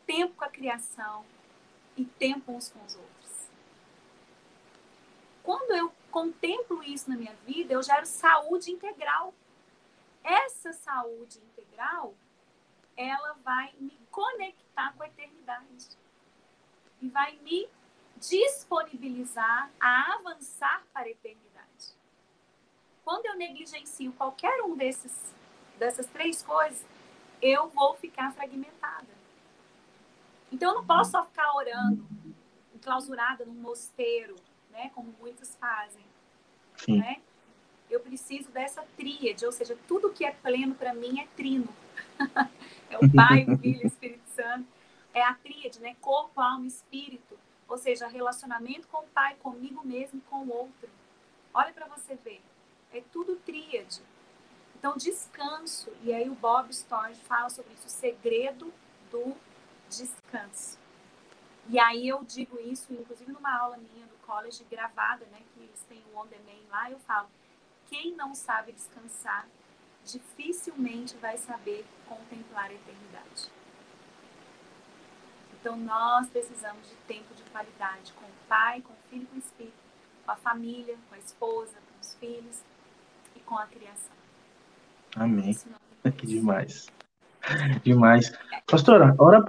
[0.06, 1.26] tempo com a criação
[1.96, 3.16] e tempo uns com os outros.
[5.42, 9.34] Quando eu contemplo isso na minha vida, eu gero saúde integral.
[10.24, 12.16] Essa saúde integral,
[12.98, 15.90] ela vai me conectar com a eternidade
[17.02, 17.70] e vai me
[18.18, 21.45] disponibilizar a avançar para a eternidade.
[23.06, 25.14] Quando eu negligencio qualquer um desses,
[25.78, 26.84] dessas três coisas,
[27.40, 29.06] eu vou ficar fragmentada.
[30.52, 32.04] Então eu não posso só ficar orando,
[32.74, 34.36] enclausurada num mosteiro,
[34.72, 34.90] né?
[34.96, 36.04] Como muitos fazem.
[36.78, 36.98] Sim.
[36.98, 37.22] Né?
[37.92, 41.70] Eu preciso dessa tríade, ou seja, tudo que é pleno para mim é trino.
[42.90, 44.66] é o Pai, o Filho e o Espírito Santo.
[45.14, 45.96] É a tríade, né?
[46.02, 47.38] Corpo, alma espírito.
[47.68, 50.90] Ou seja, relacionamento com o Pai, comigo mesmo e com o outro.
[51.54, 52.42] Olha para você ver.
[52.96, 54.02] É tudo tríade.
[54.78, 55.92] Então, descanso.
[56.02, 58.74] E aí o Bob Storge fala sobre isso, o segredo
[59.12, 59.36] do
[59.90, 60.80] descanso.
[61.68, 65.84] E aí eu digo isso, inclusive numa aula minha do college gravada, né, que eles
[65.90, 67.28] têm o On Demand lá, eu falo,
[67.90, 69.46] quem não sabe descansar,
[70.06, 73.52] dificilmente vai saber contemplar a eternidade.
[75.60, 79.40] Então nós precisamos de tempo de qualidade com o pai, com o filho, com o
[79.40, 79.74] espírito,
[80.24, 82.64] com a família, com a esposa, com os filhos
[83.46, 84.12] com a criação.
[85.16, 85.56] Amém.
[86.18, 86.88] Que demais.
[87.84, 88.32] Demais.
[88.68, 89.46] Pastora, ora,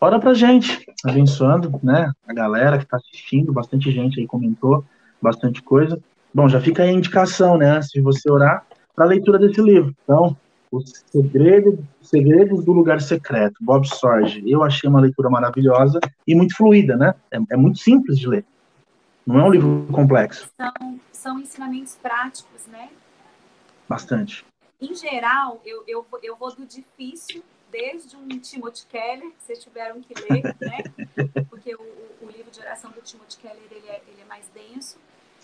[0.00, 2.12] ora pra gente, abençoando, né?
[2.26, 4.84] A galera que está assistindo, bastante gente aí comentou,
[5.22, 6.00] bastante coisa.
[6.32, 7.70] Bom, já fica aí a indicação, né?
[7.70, 9.94] Antes de você orar, para a leitura desse livro.
[10.04, 10.36] Então,
[10.70, 14.42] Os Segredos, Segredos do Lugar Secreto, Bob Sorge.
[14.46, 17.14] Eu achei uma leitura maravilhosa e muito fluida, né?
[17.30, 18.44] É, é muito simples de ler.
[19.26, 20.48] Não é um livro complexo.
[20.56, 22.88] São, são ensinamentos práticos, né?
[23.94, 24.44] Bastante
[24.80, 30.00] em geral, eu, eu, eu vou do difícil, desde um Timothy Keller, que vocês tiveram
[30.00, 30.82] que ler, né?
[31.50, 31.82] Porque o,
[32.22, 34.98] o livro de oração do Timothy Keller, ele é, ele é mais denso.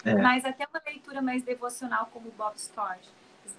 [0.04, 0.14] É.
[0.14, 3.08] Mas até uma leitura mais devocional, como o Bob Storch.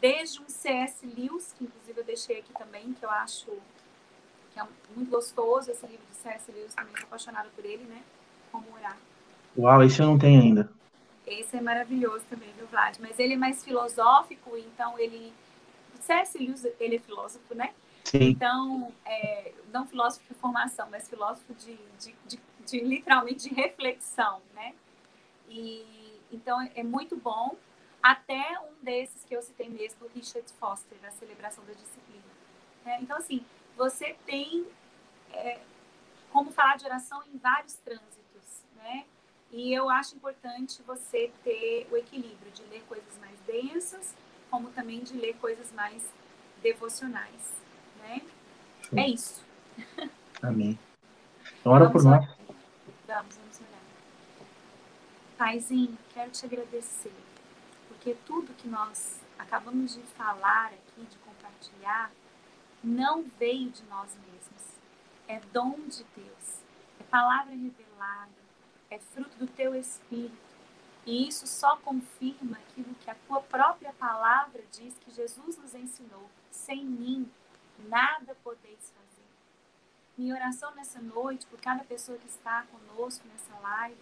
[0.01, 1.05] Desde um C.S.
[1.05, 3.45] Lewis, que inclusive eu deixei aqui também, que eu acho
[4.53, 4.64] que é
[4.95, 6.51] muito gostoso, esse livro de C.S.
[6.51, 8.01] Lewis, também sou apaixonada por ele, né?
[8.51, 8.97] Como orar.
[9.57, 10.69] Uau, esse eu não tenho ainda.
[11.27, 12.97] Esse é maravilhoso também, viu, Vlad?
[12.99, 15.33] Mas ele é mais filosófico, então ele
[16.07, 16.37] C.S.
[16.37, 17.73] Lewis, ele é filósofo, né?
[18.05, 18.23] Sim.
[18.23, 24.41] Então, é, não filósofo de formação, mas filósofo de, de, de, de, literalmente de reflexão,
[24.53, 24.73] né?
[25.49, 25.85] E,
[26.31, 27.57] então, é muito bom.
[28.01, 32.23] Até um desses que eu citei mesmo, o Richard Foster, da celebração da disciplina.
[32.85, 32.99] Né?
[33.01, 33.45] Então, assim,
[33.75, 34.65] você tem
[35.33, 35.59] é,
[36.31, 39.05] como falar de oração em vários trânsitos, né?
[39.52, 44.14] E eu acho importante você ter o equilíbrio de ler coisas mais densas
[44.49, 46.03] como também de ler coisas mais
[46.61, 47.53] devocionais,
[47.99, 48.22] né?
[48.90, 48.99] Sim.
[48.99, 49.45] É isso.
[50.41, 50.78] Amém.
[51.64, 52.26] Ora por nós.
[53.06, 53.82] Vamos, vamos orar.
[55.38, 57.14] Paizinho, quero te agradecer,
[57.88, 62.11] porque tudo que nós acabamos de falar aqui, de compartilhar,
[62.84, 64.78] não veio de nós mesmos.
[65.28, 66.61] É dom de Deus.
[66.99, 68.47] É palavra revelada.
[68.89, 70.47] É fruto do teu Espírito
[71.07, 76.30] e isso só confirma aquilo que a tua própria palavra diz que Jesus nos ensinou.
[76.51, 77.31] Sem mim,
[77.88, 79.26] nada podeis fazer.
[80.18, 84.01] Minha oração nessa noite, por cada pessoa que está conosco nessa live,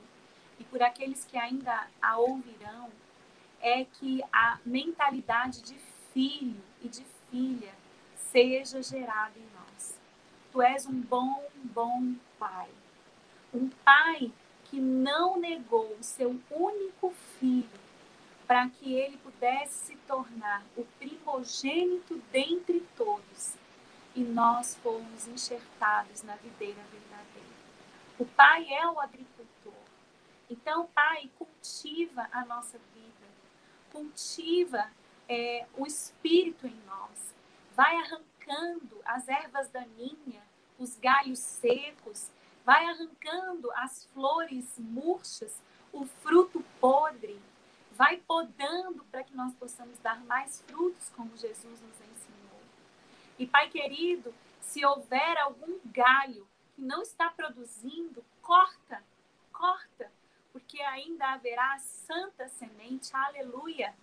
[0.58, 2.90] e por aqueles que ainda a ouvirão,
[3.62, 5.76] é que a mentalidade de
[6.12, 7.76] filho e de filha
[8.32, 10.00] seja gerada em nós.
[10.52, 12.70] Tu és um bom, bom pai.
[13.54, 14.32] Um pai
[14.76, 17.80] que não negou o seu único filho
[18.46, 23.54] para que ele pudesse se tornar o primogênito dentre todos
[24.14, 27.56] e nós fomos enxertados na videira verdadeira.
[28.20, 29.74] O Pai é o agricultor.
[30.50, 33.28] Então, Pai, cultiva a nossa vida,
[33.94, 34.92] cultiva
[35.30, 37.34] é, o Espírito em nós,
[37.74, 40.44] vai arrancando as ervas daninhas,
[40.78, 42.30] os galhos secos,
[42.66, 45.62] vai arrancando as flores murchas,
[45.94, 47.40] o fruto podre,
[47.92, 52.60] vai podando para que nós possamos dar mais frutos, como Jesus nos ensinou.
[53.38, 59.02] E, Pai querido, se houver algum galho que não está produzindo, corta,
[59.54, 60.12] corta,
[60.52, 63.94] porque ainda haverá santa semente, aleluia.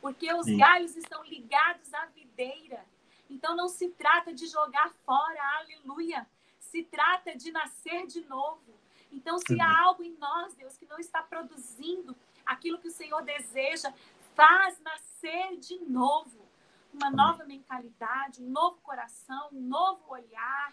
[0.00, 0.56] Porque os Sim.
[0.56, 2.84] galhos estão ligados à videira.
[3.28, 6.26] Então não se trata de jogar fora, aleluia
[6.70, 8.78] se trata de nascer de novo.
[9.10, 12.14] Então, se há algo em nós, Deus, que não está produzindo
[12.44, 13.92] aquilo que o Senhor deseja,
[14.34, 16.46] faz nascer de novo
[16.92, 20.72] uma nova mentalidade, um novo coração, um novo olhar.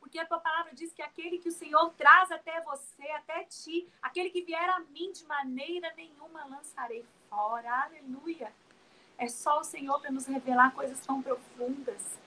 [0.00, 3.88] Porque a tua palavra diz que aquele que o Senhor traz até você, até ti,
[4.00, 7.84] aquele que vier a mim de maneira nenhuma lançarei fora.
[7.84, 8.52] Aleluia.
[9.18, 12.18] É só o Senhor para nos revelar coisas tão profundas.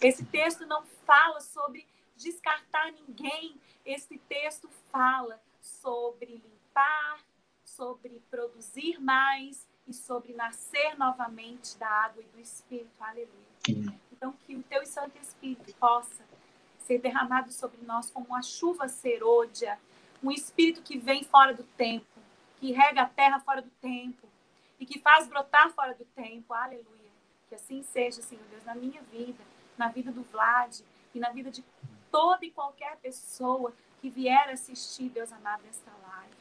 [0.00, 1.86] Esse texto não fala sobre
[2.18, 3.56] descartar ninguém.
[3.86, 7.24] Este texto fala sobre limpar,
[7.64, 12.90] sobre produzir mais e sobre nascer novamente da água e do Espírito.
[13.00, 13.28] Aleluia.
[14.12, 16.24] Então, que o teu Santo Espírito possa
[16.78, 19.78] ser derramado sobre nós como uma chuva serôdia,
[20.22, 22.06] um espírito que vem fora do tempo,
[22.58, 24.26] que rega a terra fora do tempo
[24.80, 26.52] e que faz brotar fora do tempo.
[26.52, 26.86] Aleluia.
[27.48, 29.44] Que assim seja, Senhor Deus, na minha vida,
[29.76, 30.80] na vida do Vlad
[31.14, 31.62] e na vida de
[32.10, 36.36] toda e qualquer pessoa que vier assistir, Deus amado, esta live.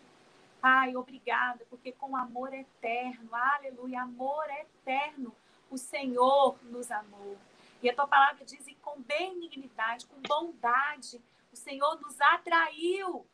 [0.62, 5.34] Pai, obrigada, porque com amor eterno, aleluia, amor eterno,
[5.70, 7.38] o Senhor nos amou.
[7.82, 11.22] E a tua palavra diz: e com benignidade, com bondade,
[11.52, 13.26] o Senhor nos atraiu.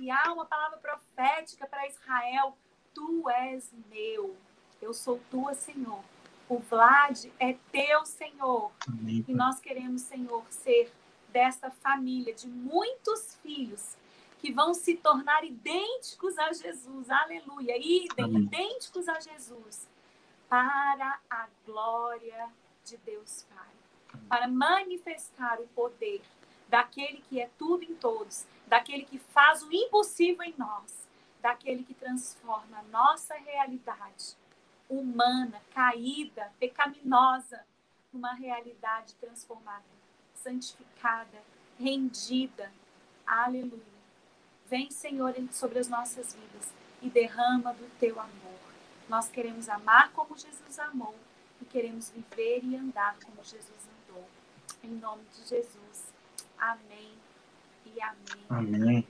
[0.00, 2.56] E há uma palavra profética para Israel:
[2.94, 4.36] Tu és meu,
[4.80, 6.02] eu sou tua, Senhor.
[6.48, 8.72] O Vlad é teu, Senhor.
[8.88, 9.24] Amém.
[9.26, 10.92] E nós queremos, Senhor, ser
[11.32, 13.96] desta família de muitos filhos
[14.38, 17.10] que vão se tornar idênticos a Jesus.
[17.10, 17.74] Aleluia.
[17.78, 19.88] Idênticos a Jesus.
[20.48, 22.48] Para a glória
[22.84, 23.72] de Deus Pai
[24.28, 26.22] para manifestar o poder
[26.68, 31.08] daquele que é tudo em todos, daquele que faz o impossível em nós,
[31.40, 34.36] daquele que transforma a nossa realidade
[34.88, 37.64] humana, caída, pecaminosa,
[38.12, 39.84] numa realidade transformada,
[40.42, 41.38] santificada,
[41.78, 42.70] rendida.
[43.26, 43.80] Aleluia.
[44.68, 46.68] Vem, Senhor, sobre as nossas vidas
[47.02, 48.60] e derrama do teu amor.
[49.08, 51.14] Nós queremos amar como Jesus amou
[51.60, 53.92] e queremos viver e andar como Jesus
[54.84, 56.12] em nome de Jesus.
[56.58, 57.10] Amém
[57.86, 58.44] e amém.
[58.48, 59.06] Amém.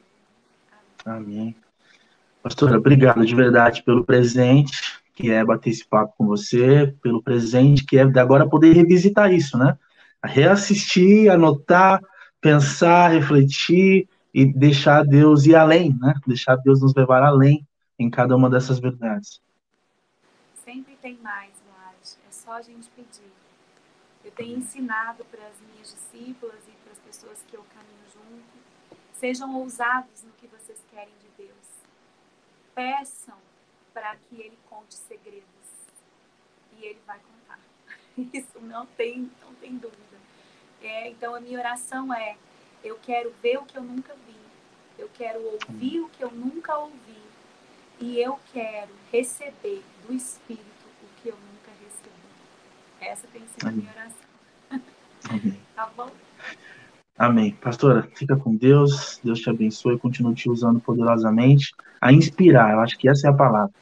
[1.05, 1.57] Amém.
[2.43, 7.85] Pastora, obrigado de verdade pelo presente, que é bater esse papo com você, pelo presente,
[7.85, 9.79] que é agora poder revisitar isso, né?
[10.25, 12.01] Reassistir, anotar,
[12.41, 16.15] pensar, refletir e deixar Deus ir além, né?
[16.27, 17.67] Deixar Deus nos levar além
[17.99, 19.41] em cada uma dessas verdades.
[20.65, 22.19] Sempre tem mais, Vlad.
[22.29, 23.33] É só a gente pedir.
[24.25, 28.99] Eu tenho ensinado para as minhas discípulas e para as pessoas que eu caminho junto,
[29.13, 31.67] sejam ousados no que vocês querem de Deus.
[32.75, 33.37] Peçam
[33.93, 35.45] para que Ele conte segredos
[36.79, 37.59] e Ele vai contar.
[38.33, 40.12] Isso não tem, não tem dúvida.
[40.83, 42.37] É, então a minha oração é:
[42.85, 44.37] eu quero ver o que eu nunca vi,
[44.99, 47.23] eu quero ouvir o que eu nunca ouvi
[48.01, 50.63] e eu quero receber do Espírito
[51.03, 51.63] o que eu nunca
[53.03, 54.17] essa tem sido a minha oração.
[55.29, 55.59] Amém.
[55.75, 56.11] tá bom?
[57.19, 57.53] Amém.
[57.61, 59.21] Pastora, fica com Deus.
[59.23, 59.99] Deus te abençoe.
[59.99, 62.73] Continue te usando poderosamente a inspirar.
[62.73, 63.75] Eu acho que essa é a palavra.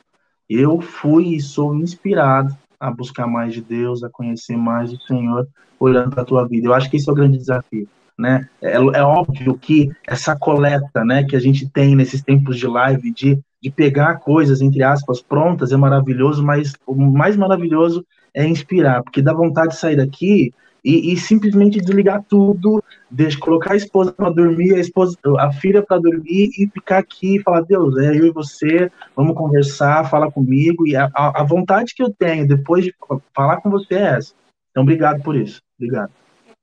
[0.49, 5.47] Eu fui e sou inspirado a buscar mais de Deus, a conhecer mais o Senhor,
[5.79, 6.67] olhando para a tua vida.
[6.67, 7.87] Eu acho que esse é o grande desafio.
[8.19, 8.49] Né?
[8.61, 13.13] É, é, óbvio que essa coleta né, que a gente tem nesses tempos de live,
[13.13, 18.05] de, de pegar coisas, entre aspas, prontas, é maravilhoso, mas o mais maravilhoso
[18.35, 20.53] é inspirar, porque dá vontade de sair daqui
[20.85, 25.83] e, e simplesmente desligar tudo, deixa, colocar a esposa para dormir, a, esposa, a filha
[25.83, 30.31] para dormir e ficar aqui e falar, Deus, é eu e você, vamos conversar, fala
[30.31, 32.95] comigo, e a, a vontade que eu tenho depois de
[33.35, 34.35] falar com você é essa.
[34.71, 35.61] Então, obrigado por isso.
[35.79, 36.13] Obrigado.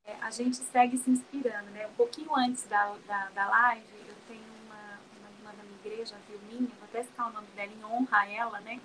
[0.05, 1.85] É, a gente segue se inspirando, né?
[1.87, 6.15] Um pouquinho antes da, da, da live, eu tenho uma, uma irmã da minha igreja,
[6.15, 8.79] a Vilminha, vou até citar o nome dela em honra a ela, né?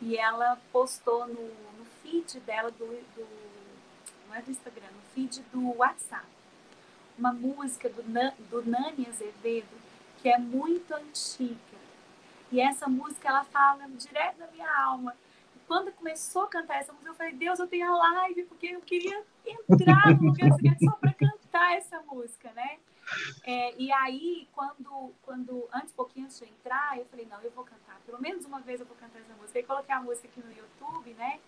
[0.00, 1.50] E ela postou no,
[2.08, 3.26] feed dela do, do
[4.38, 6.26] é do Instagram, no feed do WhatsApp.
[7.18, 9.88] Uma música do, do Nani Azevedo
[10.18, 11.58] que é muito antiga.
[12.50, 15.14] E essa música ela fala direto da minha alma.
[15.54, 18.68] E quando começou a cantar essa música, eu falei, Deus, eu tenho a live, porque
[18.68, 20.50] eu queria entrar no lugar
[20.84, 22.78] só para cantar essa música, né?
[23.44, 27.64] É, e aí, quando, quando, antes, pouquinho antes de entrar, eu falei, não, eu vou
[27.64, 27.98] cantar.
[28.04, 29.58] Pelo menos uma vez eu vou cantar essa música.
[29.58, 31.40] Aí coloquei a música aqui no YouTube, né?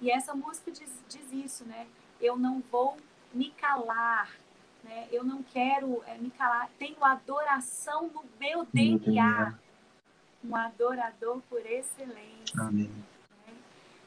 [0.00, 1.86] E essa música diz, diz isso, né?
[2.20, 2.96] Eu não vou
[3.32, 4.30] me calar,
[4.82, 5.08] né?
[5.12, 6.70] Eu não quero é, me calar.
[6.78, 9.58] Tenho adoração no meu DNA.
[10.44, 12.60] Um adorador por excelência.
[12.60, 12.90] Amém.
[13.46, 13.54] Né?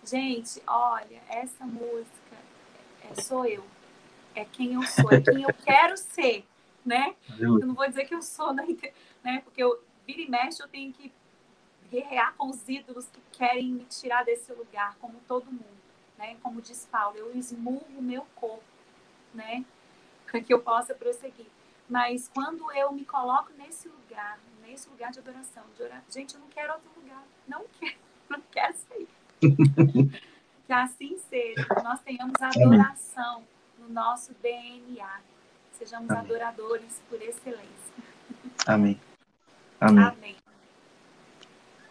[0.04, 2.38] Gente, olha, essa música
[3.04, 3.64] é, sou eu.
[4.34, 6.46] É quem eu sou, é quem eu quero ser,
[6.86, 7.16] né?
[7.38, 9.42] Eu não vou dizer que eu sou, né?
[9.44, 11.12] Porque eu vira e mexe, eu tenho que
[11.92, 15.79] guerrear com os ídolos que querem me tirar desse lugar, como todo mundo
[16.20, 16.36] né?
[16.44, 18.62] Como diz Paulo, eu esmurro meu corpo,
[19.34, 19.66] né?
[20.30, 21.48] Para que eu possa prosseguir.
[21.90, 26.42] Mas quando eu me coloco nesse lugar, nesse lugar de adoração, de orar, gente, eu
[26.42, 27.98] não quero outro lugar, não quero,
[28.30, 29.08] não quero sair.
[30.68, 33.44] que assim seja, que nós tenhamos adoração
[33.80, 35.22] no nosso DNA,
[35.72, 36.24] sejamos Amém.
[36.24, 37.94] adoradores por excelência.
[38.68, 39.00] Amém.
[39.80, 40.04] Amém.
[40.04, 40.36] Amém.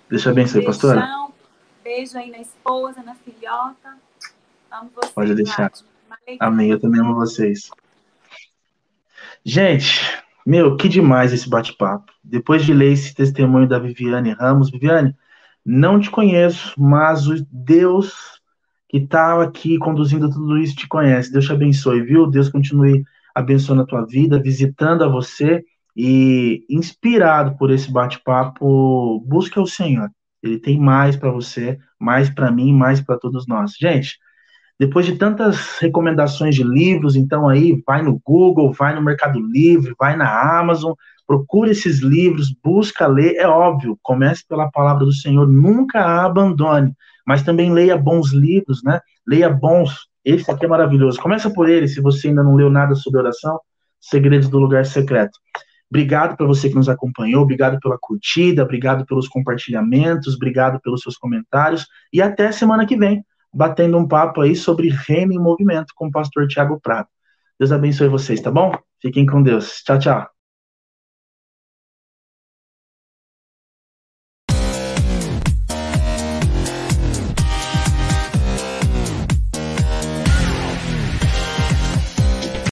[0.09, 1.29] Deixa eu abençoar, pastora.
[1.83, 3.99] Beijo aí na esposa, na filhota.
[4.71, 5.13] Amo vocês.
[5.13, 5.73] Pode deixar.
[6.41, 6.71] Amém.
[6.71, 7.71] Eu também amo vocês.
[9.45, 10.01] Gente,
[10.45, 12.13] meu, que demais esse bate-papo.
[12.23, 15.15] Depois de ler esse testemunho da Viviane Ramos, Viviane,
[15.65, 18.39] não te conheço, mas o Deus
[18.89, 21.31] que está aqui conduzindo tudo isso te conhece.
[21.31, 22.27] Deus te abençoe, viu?
[22.27, 23.05] Deus continue
[23.35, 25.65] abençoando a tua vida, visitando a você
[25.95, 30.11] e inspirado por esse bate-papo, busque o Senhor.
[30.43, 33.73] Ele tem mais para você, mais para mim, mais para todos nós.
[33.79, 34.19] Gente,
[34.79, 39.95] depois de tantas recomendações de livros, então aí vai no Google, vai no Mercado Livre,
[39.99, 40.93] vai na Amazon,
[41.27, 46.93] procure esses livros, busca ler, é óbvio, comece pela palavra do Senhor, nunca a abandone,
[47.27, 49.01] mas também leia bons livros, né?
[49.27, 50.07] Leia bons.
[50.25, 51.21] Esse aqui é maravilhoso.
[51.21, 53.59] Começa por ele, se você ainda não leu nada sobre oração,
[54.01, 55.39] Segredos do Lugar Secreto.
[55.91, 61.17] Obrigado para você que nos acompanhou, obrigado pela curtida, obrigado pelos compartilhamentos, obrigado pelos seus
[61.17, 63.25] comentários e até semana que vem
[63.59, 67.09] batendo um papo aí sobre reino em movimento com o pastor Tiago Prado.
[67.59, 68.73] Deus abençoe vocês, tá bom?
[69.03, 69.83] Fiquem com Deus.
[69.83, 70.38] Tchau, tchau.